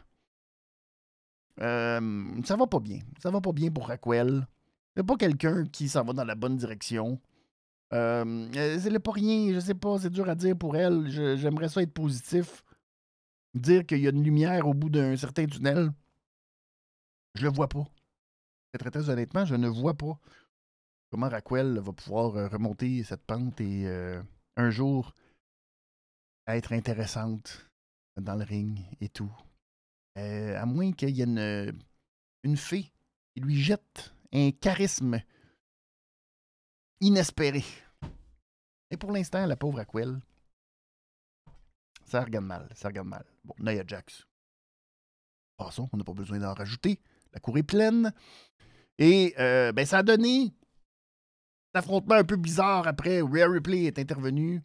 [1.61, 3.01] Euh, ça va pas bien.
[3.21, 4.47] Ça va pas bien pour Raquel.
[4.97, 7.21] C'est pas quelqu'un qui s'en va dans la bonne direction.
[7.93, 11.09] Euh, c'est pas rien, je sais pas, c'est dur à dire pour elle.
[11.09, 12.65] J'aimerais ça être positif.
[13.55, 15.91] Dire qu'il y a une lumière au bout d'un certain tunnel.
[17.35, 17.85] Je le vois pas.
[18.79, 20.19] Très, honnêtement, je ne vois pas
[21.11, 24.23] comment Raquel va pouvoir euh, remonter cette pente et euh,
[24.57, 25.15] un jour
[26.47, 27.71] être intéressante
[28.17, 29.33] dans le ring et tout.
[30.19, 31.73] Euh, à moins qu'il y ait
[32.43, 32.93] une, fée
[33.35, 35.21] qui lui jette un charisme
[37.01, 37.65] inespéré.
[38.91, 40.21] Et pour l'instant, la pauvre Aquel,
[42.05, 43.25] ça regarde mal, ça regarde mal.
[43.45, 44.27] Bon, Nia Jax.
[45.57, 47.01] Passons, on n'a pas besoin d'en rajouter.
[47.33, 48.13] La cour est pleine.
[48.99, 50.55] Et euh, ben, ça a donné
[51.75, 53.21] un affrontement un peu bizarre après.
[53.21, 54.63] Rare Ripley est intervenu.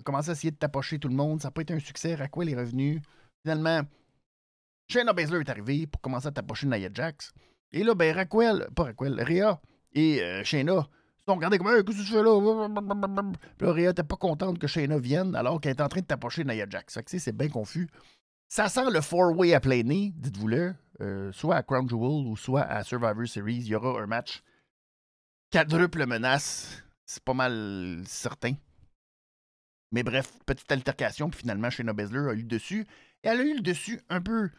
[0.00, 1.40] a commencé à essayer de tapocher tout le monde.
[1.40, 2.14] Ça n'a pas été un succès.
[2.14, 3.00] Raquel est revenu.
[3.42, 3.82] Finalement,
[4.88, 7.32] Shayna Baszler est arrivé pour commencer à tapocher Nia Jax.
[7.72, 9.60] Et là, ben, Raquel, pas Raquel, Rhea
[9.92, 10.88] et euh, Shayna
[11.26, 13.28] sont regardés comme Qu'est-ce que tu fais là?
[13.58, 16.06] Puis là, Rhea n'était pas contente que Shayna vienne alors qu'elle est en train de
[16.06, 16.94] tapocher Nia Jax.
[16.94, 17.88] Fait que c'est bien confus.
[18.48, 20.74] Ça sent le four-way à plein nez, dites-vous-le.
[21.00, 23.58] Euh, soit à Crown Jewel ou soit à Survivor Series.
[23.58, 24.42] Il y aura un match
[25.52, 26.82] quadruple menace.
[27.04, 28.54] C'est pas mal certain.
[29.92, 32.86] Mais bref, petite altercation, puis finalement, Shayna Baszler a eu le dessus.
[33.22, 34.50] Et elle a eu le dessus un peu.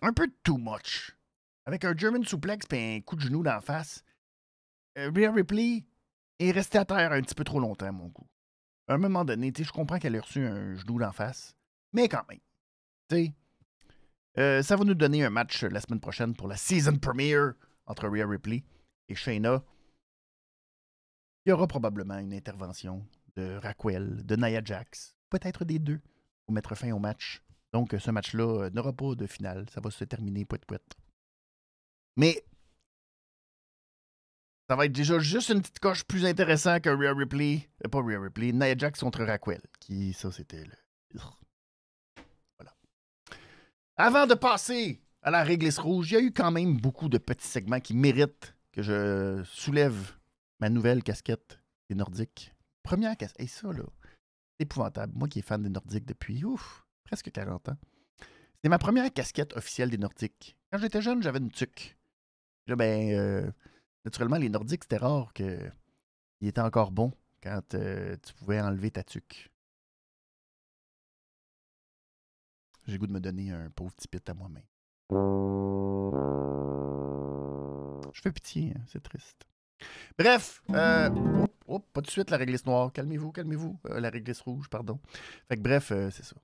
[0.00, 1.16] un peu too much.
[1.66, 4.04] Avec un German suplex et un coup de genou d'en face.
[4.98, 5.84] Euh, Rhea Ripley
[6.38, 8.28] est restée à terre un petit peu trop longtemps, mon goût.
[8.88, 11.56] À un moment donné, je comprends qu'elle ait reçu un genou d'en face.
[11.92, 12.40] Mais quand même.
[14.38, 17.54] Euh, ça va nous donner un match la semaine prochaine pour la season premiere
[17.86, 18.64] entre Rhea Ripley
[19.08, 19.62] et Shayna.
[21.44, 26.00] Il y aura probablement une intervention de Raquel, de Nia Jax, peut-être des deux,
[26.46, 27.42] pour mettre fin au match.
[27.72, 29.66] Donc, ce match-là euh, n'aura pas de finale.
[29.70, 30.94] Ça va se terminer poète poète.
[32.16, 32.44] Mais
[34.68, 37.68] ça va être déjà juste une petite coche plus intéressant que Rhea Ripley.
[37.84, 39.62] Euh, pas Rhea Ripley, Nia Jax contre Raquel.
[39.80, 41.20] Qui, ça, c'était le.
[43.96, 47.18] Avant de passer à la réglisse rouge, il y a eu quand même beaucoup de
[47.18, 50.12] petits segments qui méritent que je soulève
[50.60, 52.54] ma nouvelle casquette des Nordiques.
[52.82, 53.40] Première casquette.
[53.44, 53.84] Et ça, là,
[54.52, 55.12] c'est épouvantable.
[55.14, 56.42] Moi qui est fan des Nordiques depuis,
[57.04, 57.76] presque 40 ans.
[58.62, 60.56] C'est ma première casquette officielle des Nordiques.
[60.70, 61.98] Quand j'étais jeune, j'avais une tuque.
[62.66, 63.50] Là, ben, euh,
[64.06, 65.72] naturellement, les Nordiques, c'était rare qu'ils
[66.40, 69.51] étaient encore bons quand euh, tu pouvais enlever ta tuque.
[72.86, 74.64] J'ai goût de me donner un pauvre petit pit à moi-même.
[78.12, 79.46] Je fais pitié, hein, c'est triste.
[80.18, 81.10] Bref, euh,
[81.92, 82.92] pas de suite la réglisse noire.
[82.92, 83.78] Calmez-vous, calmez-vous.
[83.86, 85.00] Euh, la réglisse rouge, pardon.
[85.48, 86.36] Fait que bref, c'est ça.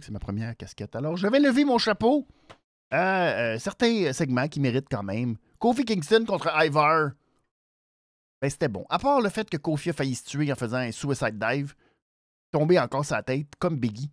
[0.00, 0.94] C'est ma première casquette.
[0.96, 2.26] Alors, je vais lever mon chapeau
[2.90, 7.10] à certains segments qui méritent quand même Kofi Kingston contre Ivar.
[8.40, 8.86] Ben, c'était bon.
[8.88, 11.74] À part le fait que Kofi a failli se tuer en faisant un suicide dive,
[12.50, 14.10] tombé encore sa tête, comme Biggie.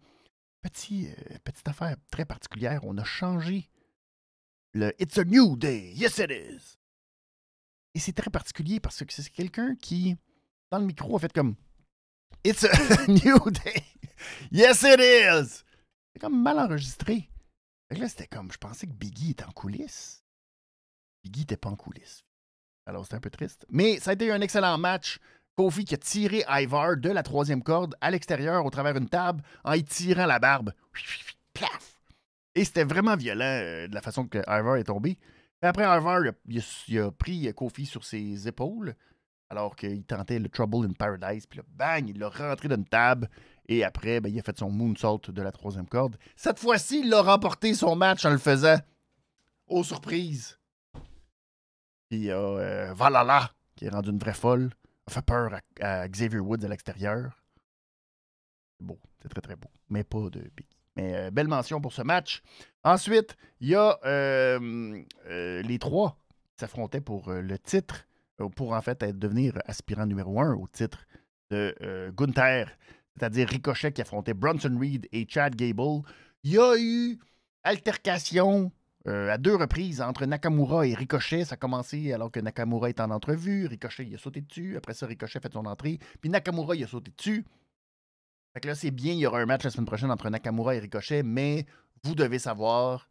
[0.91, 3.69] Euh, petite affaire très particulière, on a changé
[4.73, 6.77] le It's a New Day, yes it is.
[7.93, 10.17] Et c'est très particulier parce que c'est quelqu'un qui,
[10.69, 11.55] dans le micro, a fait comme
[12.43, 13.83] It's a New Day,
[14.51, 15.63] yes it is.
[16.13, 17.29] C'est comme mal enregistré.
[17.89, 20.23] là, c'était comme, je pensais que Biggie était en coulisses.
[21.25, 22.23] Guy n'était pas en coulisses.
[22.85, 23.65] Alors, c'était un peu triste.
[23.69, 25.19] Mais ça a été un excellent match.
[25.57, 29.41] Kofi qui a tiré Ivar de la troisième corde à l'extérieur au travers d'une table
[29.63, 30.71] en y tirant la barbe.
[32.53, 35.17] Et c'était vraiment violent euh, de la façon que Ivar est tombé.
[35.61, 38.95] après, Ivar il a, pris Kofi sur ses épaules
[39.49, 41.47] alors qu'il tentait le Trouble in Paradise.
[41.47, 43.29] Puis là, bang, il l'a rentré d'une table.
[43.67, 46.17] Et après, ben, il a fait son moonsault de la troisième corde.
[46.35, 48.77] Cette fois-ci, il a remporté son match en le faisant.
[49.67, 50.57] Aux surprises.
[52.09, 52.93] Puis il y a euh,
[53.75, 54.69] qui est rendu une vraie folle.
[55.09, 57.41] Fait peur à, Xavier Woods à l'extérieur.
[58.77, 59.69] C'est beau, c'est très très beau.
[59.89, 60.77] Mais pas de Biggie.
[60.97, 62.41] Mais euh, belle mention pour ce match.
[62.83, 66.17] Ensuite, il y a euh, euh, les trois
[66.49, 68.07] qui s'affrontaient pour le titre,
[68.55, 71.05] pour en fait devenir aspirant numéro un au titre
[71.51, 72.69] de Gunther,
[73.15, 76.01] c'est-à-dire Ricochet qui affrontait Bronson Reed et Chad Gable.
[76.43, 77.19] Il y a eu
[77.63, 78.71] altercation
[79.07, 81.45] à deux reprises entre Nakamura et Ricochet.
[81.45, 83.65] Ça a commencé alors que Nakamura est en entrevue.
[83.65, 84.75] Ricochet, il a sauté dessus.
[84.77, 85.99] Après ça, Ricochet fait son entrée.
[86.19, 87.45] Puis Nakamura, il a sauté dessus.
[88.53, 90.75] Fait que là, c'est bien, il y aura un match la semaine prochaine entre Nakamura
[90.75, 91.65] et Ricochet, mais
[92.03, 93.09] vous devez savoir,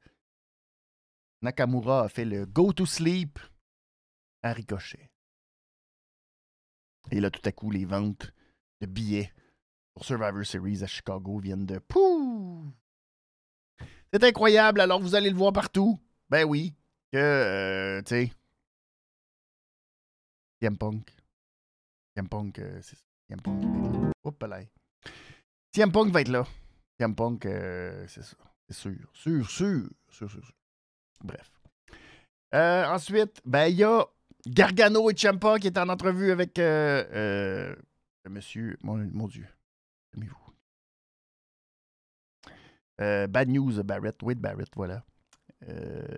[1.43, 3.39] Nakamura a fait le go to sleep
[4.43, 5.11] à Ricochet.
[7.11, 8.33] Et là, tout à coup, les ventes
[8.81, 9.33] de billets
[9.95, 12.73] pour Survivor Series à Chicago viennent de pouh!
[14.17, 16.01] C'est incroyable, alors vous allez le voir partout.
[16.31, 16.73] Ben oui,
[17.13, 18.33] que, euh, tu sais,
[20.79, 21.15] Punk.
[22.15, 22.97] CM Punk, euh, c'est
[23.43, 23.63] Punk.
[24.25, 24.61] Hop là.
[25.71, 26.47] CM Punk va être là.
[26.99, 28.39] CM Punk, euh, c'est ça.
[28.67, 28.97] C'est sûr.
[29.13, 29.87] Sûr, sûr.
[30.09, 30.55] Sûr, sûr, sûr.
[31.23, 31.51] Bref.
[32.55, 34.03] Euh, ensuite, ben, il y a
[34.47, 37.77] Gargano et Ciampa qui est en entrevue avec euh,
[38.31, 38.79] monsieur.
[38.83, 39.47] Mon, mon Dieu.
[40.11, 40.46] Calmez-vous.
[43.01, 45.05] Euh, Bad News Barrett, Wade Barrett, voilà.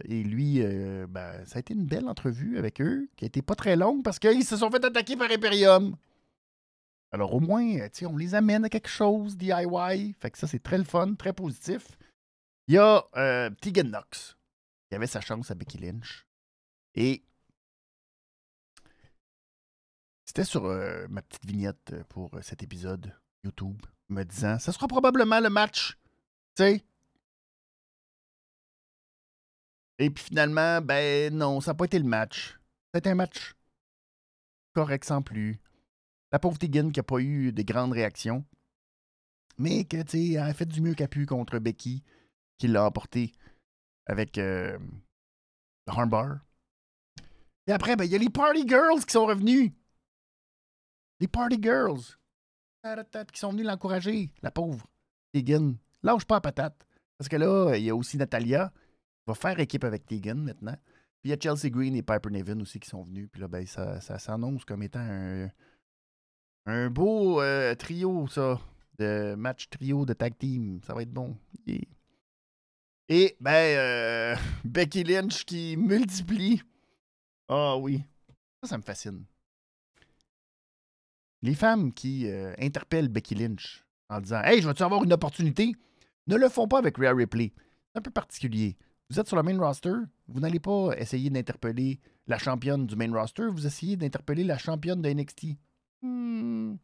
[0.05, 0.61] et lui,
[1.09, 4.03] ben, ça a été une belle entrevue avec eux, qui a été pas très longue
[4.03, 5.97] parce qu'ils se sont fait attaquer par Imperium.
[7.11, 10.15] Alors au moins, euh, on les amène à quelque chose, DIY.
[10.21, 11.97] Fait que ça, c'est très le fun, très positif.
[12.67, 14.37] Il y a euh, Tegan Knox,
[14.89, 16.27] qui avait sa chance à Becky Lynch.
[16.95, 17.25] Et
[20.27, 25.41] c'était sur euh, ma petite vignette pour cet épisode YouTube, me disant, ça sera probablement
[25.41, 25.97] le match,
[26.63, 26.85] sais?
[29.99, 32.59] Et puis finalement, ben non, ça n'a pas été le match.
[32.95, 33.55] C'était un match
[34.75, 35.59] correct sans plus.
[36.31, 38.45] La pauvre Tegan qui n'a pas eu de grandes réactions.
[39.59, 42.05] Mais que, elle a fait du mieux qu'elle pu contre Becky,
[42.59, 43.33] qui l'a emporté
[44.07, 44.79] avec euh,
[45.87, 46.39] Harmbar.
[47.67, 49.73] Et après, ben, il y a les Party Girls qui sont revenus.
[51.21, 52.17] Les Party Girls.
[53.33, 54.87] Qui sont venus l'encourager, la pauvre
[55.33, 55.75] Tegan.
[56.03, 56.87] Lâche pas la patate.
[57.19, 60.77] Parce que là, il y a aussi Natalia qui va faire équipe avec Tegan maintenant.
[61.21, 63.29] Puis il y a Chelsea Green et Piper Nevin aussi qui sont venus.
[63.31, 65.51] Puis là, ben, ça, s'annonce comme étant
[66.67, 68.61] un, beau euh, trio, ça.
[68.99, 70.81] De match trio de tag team.
[70.85, 71.37] Ça va être bon.
[73.09, 76.63] Et, ben, euh, Becky Lynch qui multiplie.
[77.49, 78.03] Ah oui.
[78.63, 79.25] Ça, ça me fascine.
[81.43, 85.75] Les femmes qui euh, interpellent Becky Lynch en disant Hey, je veux-tu avoir une opportunité?
[86.29, 87.53] Ne le font pas avec Rhea Ripley.
[87.93, 88.77] C'est un peu particulier.
[89.11, 89.95] Vous êtes sur le main roster,
[90.29, 95.01] vous n'allez pas essayer d'interpeller la championne du main roster, vous essayez d'interpeller la championne
[95.01, 95.57] de NXT.
[96.03, 96.77] Hmm.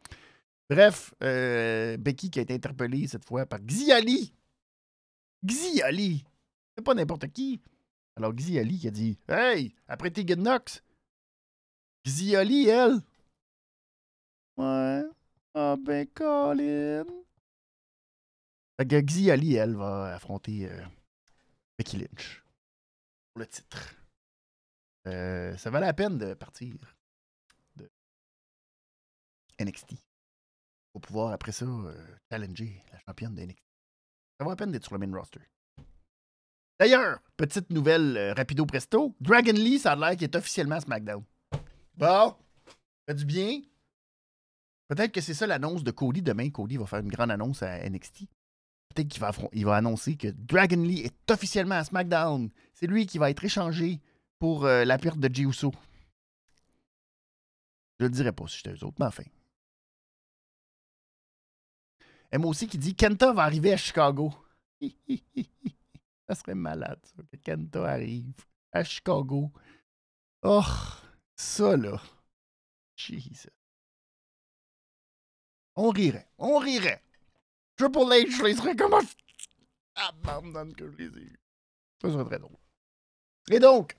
[0.71, 4.33] Bref, euh, Becky qui a été interpellée cette fois par Xiali.
[5.45, 6.25] Xiali.
[6.75, 7.61] C'est pas n'importe qui.
[8.17, 10.83] Alors Xiali qui a dit Hey, après Tegan Knox,
[12.07, 13.01] Xiali, elle.
[14.57, 15.03] Ouais.
[15.55, 17.05] Ah ben, Colin.
[18.77, 20.85] Fait que Xiali, elle, va affronter euh,
[21.79, 22.45] Becky Lynch
[23.33, 23.95] pour le titre.
[25.07, 26.75] Euh, ça valait la peine de partir.
[29.61, 29.95] NXT.
[30.93, 33.63] Pour pouvoir, après ça, euh, challenger la championne de NXT.
[34.39, 35.41] Ça vaut la peine d'être sur le main roster.
[36.81, 39.15] D'ailleurs, petite nouvelle rapido presto.
[39.21, 41.23] Dragon Lee, ça a l'air qu'il est officiellement à SmackDown.
[41.95, 42.37] Bon,
[43.07, 43.63] fait du bien.
[44.89, 46.21] Peut-être que c'est ça l'annonce de Cody.
[46.21, 48.27] Demain, Cody va faire une grande annonce à NXT.
[49.03, 52.51] Qu'il va, il va annoncer que Dragon Lee est officiellement à SmackDown.
[52.73, 54.01] C'est lui qui va être échangé
[54.39, 55.73] pour euh, la perte de Jey Uso.
[57.99, 59.25] Je le dirais pas si j'étais eux autres, mais enfin.
[62.39, 64.35] moi aussi qui dit Kenta va arriver à Chicago.
[66.29, 68.35] ça serait malade, ça, que Kenta arrive
[68.73, 69.53] à Chicago.
[70.43, 70.63] Oh,
[71.37, 72.01] ça là.
[72.97, 73.49] Jesus.
[75.77, 76.29] On rirait.
[76.39, 77.04] On rirait.
[77.77, 79.01] Triple H, je les serais comme un.
[79.97, 81.33] Abandonne que je les ai.
[82.03, 82.57] Ça serait très drôle.
[83.51, 83.97] Et donc,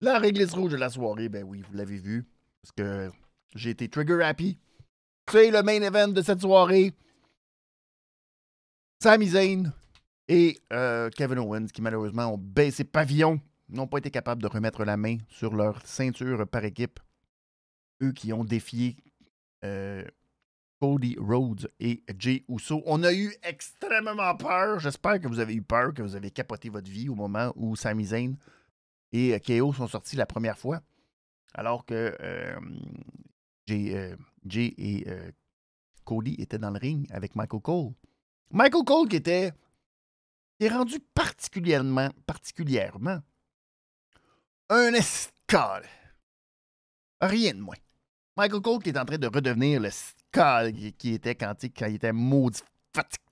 [0.00, 2.26] la réglisse rouge de la soirée, ben oui, vous l'avez vu.
[2.62, 3.10] Parce que
[3.54, 4.58] j'ai été trigger happy.
[5.30, 6.92] C'est le main event de cette soirée.
[9.02, 9.72] Sami Zayn
[10.28, 14.84] et euh, Kevin Owens qui malheureusement ont baissé pavillon, n'ont pas été capables de remettre
[14.84, 17.00] la main sur leur ceinture par équipe.
[18.02, 18.96] Eux qui ont défié
[19.64, 20.04] euh,
[20.80, 22.82] Cody Rhodes et Jay Uso.
[22.86, 24.80] On a eu extrêmement peur.
[24.80, 27.76] J'espère que vous avez eu peur, que vous avez capoté votre vie au moment où
[27.76, 28.34] Sami Zayn
[29.12, 30.80] et KO sont sortis la première fois.
[31.52, 32.58] Alors que euh,
[33.66, 35.06] Jay et
[36.04, 37.92] Cody étaient dans le ring avec Michael Cole.
[38.50, 39.52] Michael Cole qui était
[40.60, 43.20] est rendu particulièrement, particulièrement
[44.70, 45.86] un escale.
[47.20, 47.76] Rien de moins.
[48.36, 49.90] Michael Cole qui est en train de redevenir le
[50.32, 52.62] qui était quand, quand il était maudit
[52.94, 53.24] fatigué.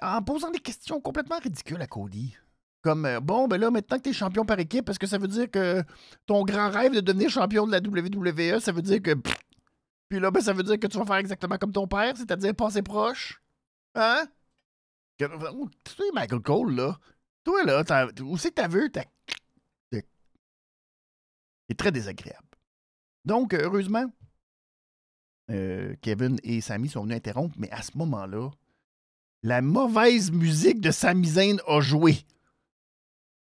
[0.00, 2.36] En posant des questions complètement ridicules à Cody.
[2.82, 5.18] Comme, euh, bon, ben là, maintenant que tu es champion par équipe, est-ce que ça
[5.18, 5.82] veut dire que
[6.26, 9.14] ton grand rêve de devenir champion de la WWE, ça veut dire que.
[10.08, 12.54] Puis là, ben, ça veut dire que tu vas faire exactement comme ton père, c'est-à-dire
[12.54, 13.42] passer proche?
[13.94, 14.26] Hein?
[15.18, 16.98] Tu sais, Michael Cole, là.
[17.42, 17.82] Toi, là,
[18.22, 18.90] où c'est que t'as vu?
[18.90, 19.04] T'as.
[21.68, 22.46] C'est très désagréable.
[23.24, 24.04] Donc, heureusement,
[25.50, 28.50] euh, Kevin et Sami sont venus interrompre, mais à ce moment-là,
[29.42, 32.18] la mauvaise musique de Sami Zayn a joué.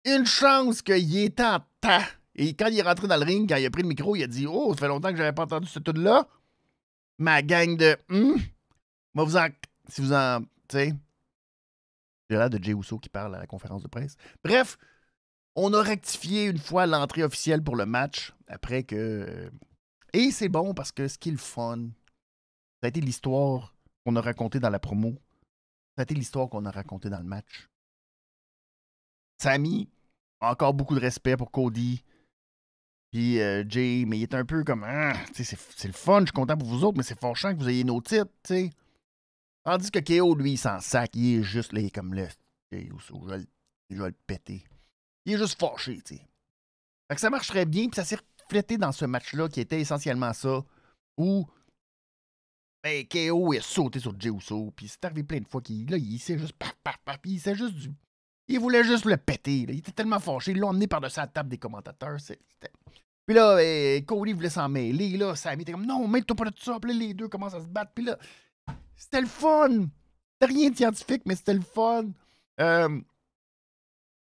[0.05, 2.05] Une chance qu'il était en temps.
[2.35, 4.23] Et quand il est rentré dans le ring, quand il a pris le micro, il
[4.23, 6.29] a dit Oh, ça fait longtemps que j'avais pas entendu ce tune-là.
[7.19, 7.97] Ma gang de.
[8.11, 8.37] Hum,
[9.15, 9.49] moi, vous en.
[9.89, 10.43] Si vous en.
[10.69, 10.95] Tu sais.
[12.29, 14.17] J'ai l'air de Jay Uso qui parle à la conférence de presse.
[14.45, 14.77] Bref,
[15.55, 19.51] on a rectifié une fois l'entrée officielle pour le match après que.
[20.17, 21.91] Et c'est bon parce que ce qui est le fun,
[22.81, 25.13] ça a été l'histoire qu'on a racontée dans la promo.
[25.95, 27.69] Ça a été l'histoire qu'on a racontée dans le match.
[29.37, 29.91] Sammy,
[30.41, 32.03] encore beaucoup de respect pour Cody.
[33.11, 36.33] Puis euh, Jay, mais il est un peu comme ah, c'est le fun, je suis
[36.33, 38.71] content pour vous autres, mais c'est fâchant que vous ayez nos titres, tu.
[39.65, 42.27] Tandis que KO, lui, il s'en sac, il est juste là, il est comme là.
[42.73, 42.89] Je vais,
[43.91, 44.65] le péter.
[45.27, 46.27] Il est juste fâché, tu sais.
[47.07, 50.33] Fait que ça marcherait bien, puis ça s'est reflété dans ce match-là qui était essentiellement
[50.33, 50.65] ça,
[51.17, 51.47] où
[52.83, 56.19] ben, KO est sauté sur Jey Uso, puis c'est arrivé plein de fois qu'il il
[56.19, 57.93] s'est juste paf, paf, paf, puis il s'est juste du
[58.49, 59.67] il voulait juste le péter.
[59.69, 60.53] Il était tellement fâché.
[60.53, 62.19] Ils l'ont emmené par-dessus la table des commentateurs.
[63.27, 65.17] Puis là, eh, Cody voulait s'en mêler.
[65.17, 66.79] Là, Sammy était comme non, mêle-toi pas de ça.
[66.81, 67.91] Puis là, les deux commencent à se battre.
[67.95, 68.17] Puis là,
[68.95, 69.87] c'était le fun.
[70.35, 72.05] C'était rien de scientifique, mais c'était le fun.
[72.61, 73.01] Euh,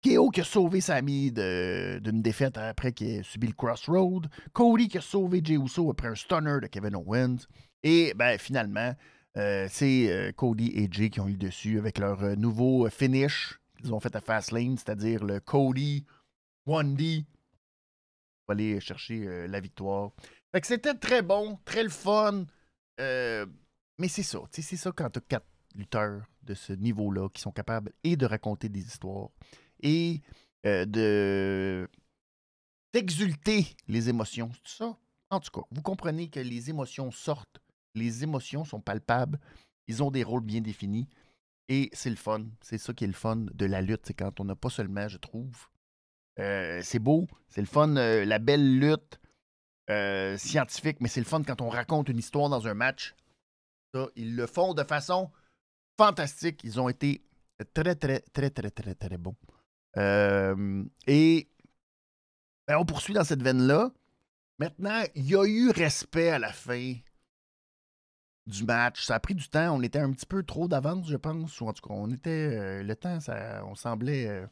[0.06, 4.28] KO qui a sauvé Sammy d'une défaite après qu'il ait subi le Crossroad.
[4.54, 7.48] Cody qui a sauvé Jey Uso après un stunner de Kevin Owens.
[7.82, 8.94] Et ben, finalement,
[9.36, 12.88] euh, c'est euh, Cody et Jay qui ont eu le dessus avec leur euh, nouveau
[12.90, 16.06] finish ils ont fait à Fastlane, c'est-à-dire le Cody,
[16.66, 17.26] Wandy,
[18.46, 20.12] pour aller chercher la victoire.
[20.64, 22.46] C'était très bon, très le fun.
[22.98, 27.52] Mais c'est ça, c'est ça quand tu as quatre lutteurs de ce niveau-là qui sont
[27.52, 29.30] capables et de raconter des histoires
[29.82, 30.22] et
[30.66, 31.90] euh, de
[32.94, 34.52] d'exulter les émotions.
[34.64, 34.98] C'est ça?
[35.30, 37.60] En tout cas, vous comprenez que les émotions sortent,
[37.94, 39.40] les émotions sont palpables,
[39.88, 41.08] ils ont des rôles bien définis.
[41.68, 42.46] Et c'est le fun.
[42.62, 44.06] C'est ça qui est le fun de la lutte.
[44.06, 45.68] C'est quand on n'a pas seulement, je trouve.
[46.40, 49.20] Euh, c'est beau, c'est le fun, euh, la belle lutte
[50.38, 53.16] scientifique, mais c'est le fun quand on raconte une histoire dans un match.
[53.94, 55.32] Ça, ils le font de façon
[55.98, 56.62] fantastique.
[56.64, 57.22] Ils ont été
[57.74, 59.36] très, très, très, très, très, très bons.
[59.96, 61.48] Et
[62.68, 63.92] ben, on poursuit dans cette veine-là.
[64.58, 66.96] Maintenant, il y a eu respect à la fin
[68.48, 69.04] du match.
[69.06, 69.76] Ça a pris du temps.
[69.76, 71.60] On était un petit peu trop d'avance, je pense.
[71.62, 72.30] Ou en tout cas, on était.
[72.30, 74.48] Euh, le temps, ça, on semblait euh,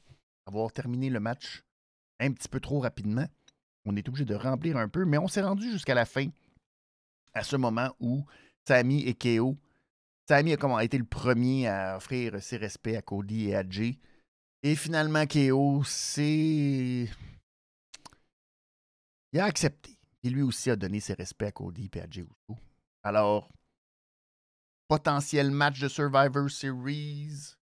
[0.45, 1.63] avoir terminé le match
[2.19, 3.27] un petit peu trop rapidement.
[3.85, 6.27] On est obligé de remplir un peu, mais on s'est rendu jusqu'à la fin,
[7.33, 8.25] à ce moment où
[8.67, 9.57] Sami et Keo.
[10.27, 13.97] Sami a, comment, été le premier à offrir ses respects à Cody et à Jay.
[14.63, 17.09] Et finalement, Keo, c'est.
[19.33, 19.99] Il a accepté.
[20.23, 22.07] Et lui aussi a donné ses respects à Cody et à
[23.03, 23.51] Alors,
[24.87, 27.55] potentiel match de Survivor Series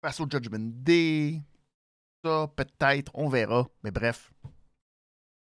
[0.00, 1.42] face au Judgment Day.
[2.24, 3.68] Ça, peut-être, on verra.
[3.82, 4.32] Mais bref,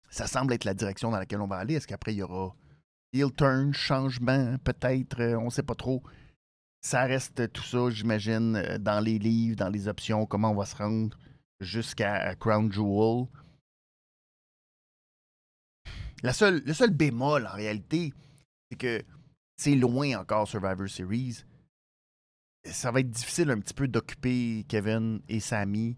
[0.09, 1.75] ça semble être la direction dans laquelle on va aller.
[1.75, 2.55] Est-ce qu'après, il y aura
[3.13, 6.01] heel turn, changement, peut-être, euh, on ne sait pas trop.
[6.81, 10.65] Ça reste tout ça, j'imagine, euh, dans les livres, dans les options, comment on va
[10.65, 11.15] se rendre
[11.59, 13.27] jusqu'à Crown Jewel.
[16.23, 18.13] La seule, le seul bémol, en réalité,
[18.69, 19.03] c'est que
[19.57, 21.43] c'est loin encore Survivor Series.
[22.65, 25.97] Ça va être difficile un petit peu d'occuper Kevin et Sammy.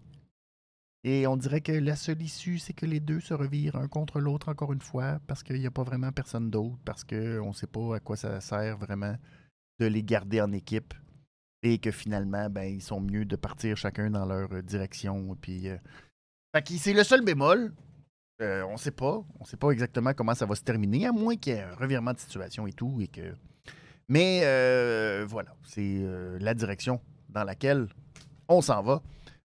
[1.02, 4.20] Et on dirait que la seule issue, c'est que les deux se revirent un contre
[4.20, 7.52] l'autre encore une fois, parce qu'il n'y a pas vraiment personne d'autre, parce qu'on ne
[7.52, 9.16] sait pas à quoi ça sert vraiment
[9.80, 10.94] de les garder en équipe.
[11.62, 15.34] Et que finalement, ben, ils sont mieux de partir chacun dans leur direction.
[15.40, 15.78] Puis, euh,
[16.78, 17.72] c'est le seul bémol.
[18.42, 19.24] Euh, on sait pas.
[19.40, 21.74] On sait pas exactement comment ça va se terminer, à moins qu'il y ait un
[21.74, 23.34] revirement de situation et tout, et que
[24.08, 27.88] mais euh, voilà, c'est euh, la direction dans laquelle
[28.48, 29.02] on s'en va.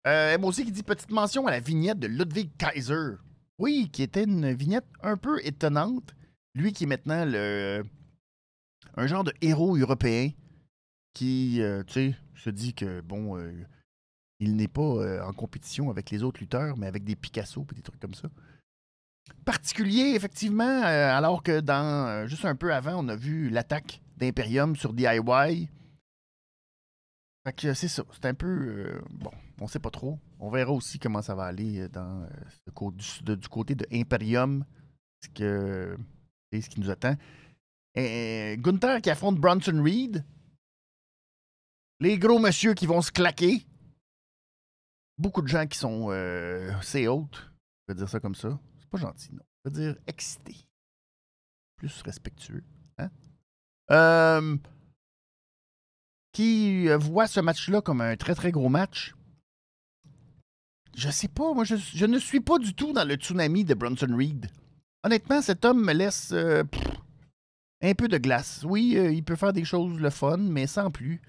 [0.06, 3.16] Euh, moi aussi qui dit petite mention à la vignette de Ludwig Kaiser.
[3.58, 6.14] Oui, qui était une vignette un peu étonnante.
[6.54, 7.84] Lui qui est maintenant le,
[8.96, 10.30] un genre de héros européen
[11.12, 13.38] qui, tu sais, se dit que, bon,
[14.40, 17.82] il n'est pas en compétition avec les autres lutteurs, mais avec des Picasso et des
[17.82, 18.28] trucs comme ça.
[19.44, 24.92] Particulier, effectivement, alors que dans juste un peu avant, on a vu l'attaque d'Imperium sur
[24.92, 25.68] DIY.
[27.44, 28.04] Fait que c'est ça.
[28.12, 29.00] C'est un peu.
[29.10, 29.30] bon,
[29.60, 30.18] on sait pas trop.
[30.40, 32.26] On verra aussi comment ça va aller dans,
[32.92, 34.64] du, côté de Imperium.
[35.22, 35.96] Ce, que,
[36.52, 37.16] ce qui nous attend.
[37.96, 40.24] Gunther qui affronte Bronson Reed.
[42.00, 43.66] Les gros monsieur qui vont se claquer.
[45.16, 47.52] Beaucoup de gens qui sont euh, c'est haute.
[47.86, 48.58] Je vais dire ça comme ça.
[48.80, 49.42] C'est pas gentil, non.
[49.64, 50.56] Je veux dire excité.
[51.76, 52.64] Plus respectueux.
[52.98, 53.10] Hein?
[53.90, 54.56] Euh,
[56.32, 59.14] qui voit ce match-là comme un très très gros match.
[60.96, 63.74] Je sais pas, moi je, je, ne suis pas du tout dans le tsunami de
[63.74, 64.48] Bronson Reed.
[65.02, 66.64] Honnêtement, cet homme me laisse euh,
[67.90, 68.64] un peu de glace.
[68.66, 71.20] Oui, euh, il peut faire des choses le fun, mais sans plus.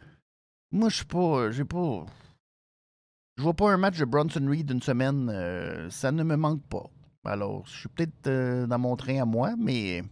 [0.71, 1.39] Moi, je suis pas.
[1.39, 2.05] Euh, j'ai pas.
[3.37, 5.29] Je vois pas un match de Bronson Reed d'une semaine.
[5.29, 6.89] Euh, ça ne me manque pas.
[7.25, 10.03] Alors, je suis peut-être dans mon train à moi, mais.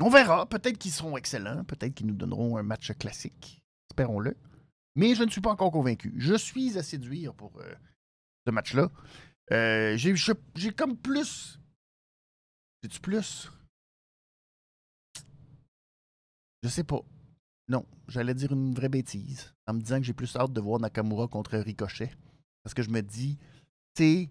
[0.00, 0.48] On verra.
[0.48, 1.62] Peut-être qu'ils seront excellents.
[1.64, 3.62] Peut-être qu'ils nous donneront un match classique.
[3.90, 4.36] Espérons-le.
[4.96, 6.12] Mais je ne suis pas encore convaincu.
[6.16, 7.52] Je suis à séduire pour
[8.46, 8.90] ce match-là.
[9.50, 11.60] j'ai comme plus.
[12.82, 13.48] J'ai-tu plus?
[16.62, 17.00] Je sais pas.
[17.68, 20.80] Non, j'allais dire une vraie bêtise en me disant que j'ai plus hâte de voir
[20.80, 22.10] Nakamura contre Ricochet.
[22.62, 23.38] Parce que je me dis,
[23.94, 24.28] tu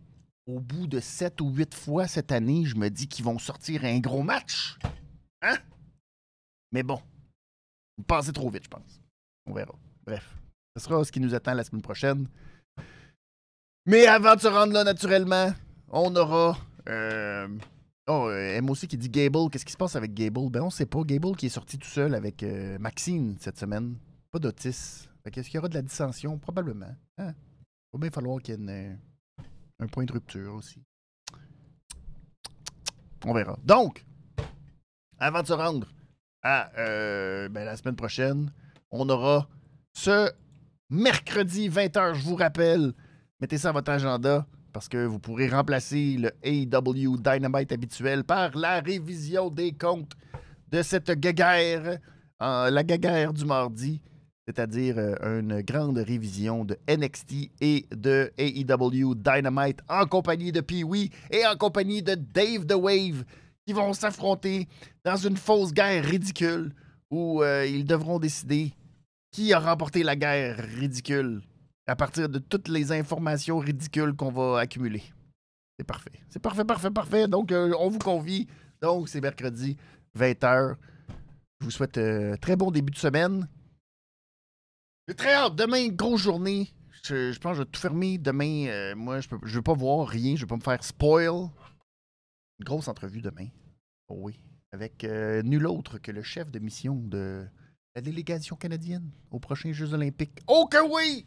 [0.48, 3.86] au bout de sept ou huit fois cette année, je me dis qu'ils vont sortir
[3.86, 4.78] un gros match.
[5.42, 5.56] Hein?
[6.72, 7.02] Mais bon,
[7.98, 9.02] vous passez trop vite, je pense.
[9.46, 9.76] On verra.
[10.06, 10.36] Bref,
[10.76, 12.28] ce sera ce qui nous attend la semaine prochaine.
[13.86, 15.54] Mais avant de se rendre là, naturellement,
[15.90, 16.58] on aura
[16.88, 17.48] euh,
[18.14, 19.50] Oh, euh, aussi qui dit Gable.
[19.50, 20.50] Qu'est-ce qui se passe avec Gable?
[20.50, 21.02] Ben, on sait pas.
[21.04, 23.96] Gable qui est sorti tout seul avec euh, Maxine cette semaine.
[24.32, 25.08] Pas d'Otis.
[25.24, 26.38] Est-ce qu'il y aura de la dissension?
[26.38, 26.94] Probablement.
[27.18, 27.34] Hein?
[27.94, 28.96] Il va bien falloir qu'il y ait euh,
[29.80, 30.84] un point de rupture aussi.
[33.26, 33.58] On verra.
[33.64, 34.06] Donc,
[35.18, 35.88] avant de se rendre
[36.44, 38.52] à ben, la semaine prochaine,
[38.90, 39.48] on aura
[39.94, 40.30] ce
[40.90, 42.94] mercredi 20h, je vous rappelle.
[43.40, 48.58] Mettez ça à votre agenda parce que vous pourrez remplacer le AEW Dynamite habituel par
[48.58, 50.14] la révision des comptes
[50.72, 52.00] de cette guéguerre,
[52.40, 54.02] la guéguerre du mardi,
[54.48, 61.12] c'est-à-dire euh, une grande révision de NXT et de AEW Dynamite en compagnie de Pee-Wee
[61.30, 63.24] et en compagnie de Dave the Wave
[63.66, 64.68] qui vont s'affronter
[65.06, 66.74] dans une fausse guerre ridicule
[67.10, 68.74] où euh, ils devront décider
[69.32, 71.42] qui a remporté la guerre ridicule
[71.92, 75.04] à partir de toutes les informations ridicules qu'on va accumuler.
[75.78, 76.24] C'est parfait.
[76.30, 77.28] C'est parfait, parfait, parfait.
[77.28, 78.48] Donc, euh, on vous convie.
[78.82, 79.76] Donc, c'est mercredi,
[80.18, 80.78] 20h.
[81.60, 83.46] Je vous souhaite un euh, très bon début de semaine.
[85.06, 85.58] J'ai très hâte.
[85.58, 86.74] Demain, grosse journée.
[87.04, 88.18] Je, pense que je vais tout fermer.
[88.18, 90.38] Demain, euh, moi, je ne veux pas voir rien.
[90.38, 91.50] Je ne vais pas me faire spoil.
[92.60, 93.48] Une grosse entrevue demain.
[94.08, 94.40] Oh oui.
[94.72, 97.46] Avec nul autre que le chef de mission de
[97.96, 100.40] la délégation canadienne aux prochains Jeux olympiques.
[100.48, 101.26] Oh que oui!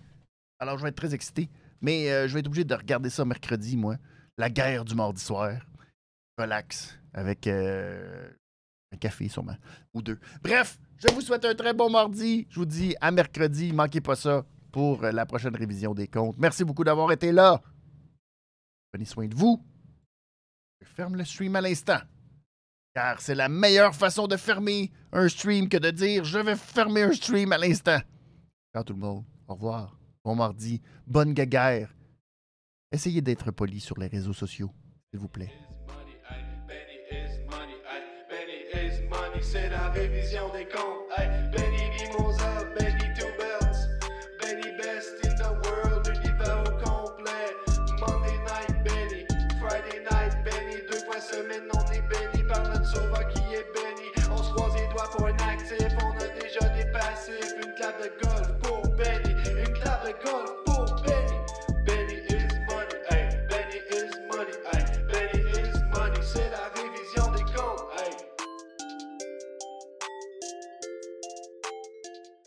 [0.59, 1.49] Alors, je vais être très excité.
[1.81, 3.97] Mais euh, je vais être obligé de regarder ça mercredi, moi.
[4.39, 5.53] La guerre du mardi soir.
[6.39, 6.99] Relax.
[7.13, 8.29] Avec euh,
[8.93, 9.57] un café, sûrement.
[9.93, 10.19] Ou deux.
[10.43, 12.47] Bref, je vous souhaite un très bon mardi.
[12.49, 13.73] Je vous dis à mercredi.
[13.73, 16.37] Manquez pas ça pour euh, la prochaine révision des comptes.
[16.39, 17.61] Merci beaucoup d'avoir été là.
[18.91, 19.63] Prenez soin de vous.
[20.81, 22.01] Je ferme le stream à l'instant.
[22.95, 27.03] Car c'est la meilleure façon de fermer un stream que de dire je vais fermer
[27.03, 27.99] un stream à l'instant.
[28.73, 29.25] Ciao tout le monde.
[29.49, 29.99] Au revoir.
[30.25, 30.81] Bon mardi.
[31.07, 31.95] Bonne guéguerre.
[32.91, 34.70] Essayez d'être poli sur les réseaux sociaux,
[35.11, 35.53] s'il vous plaît.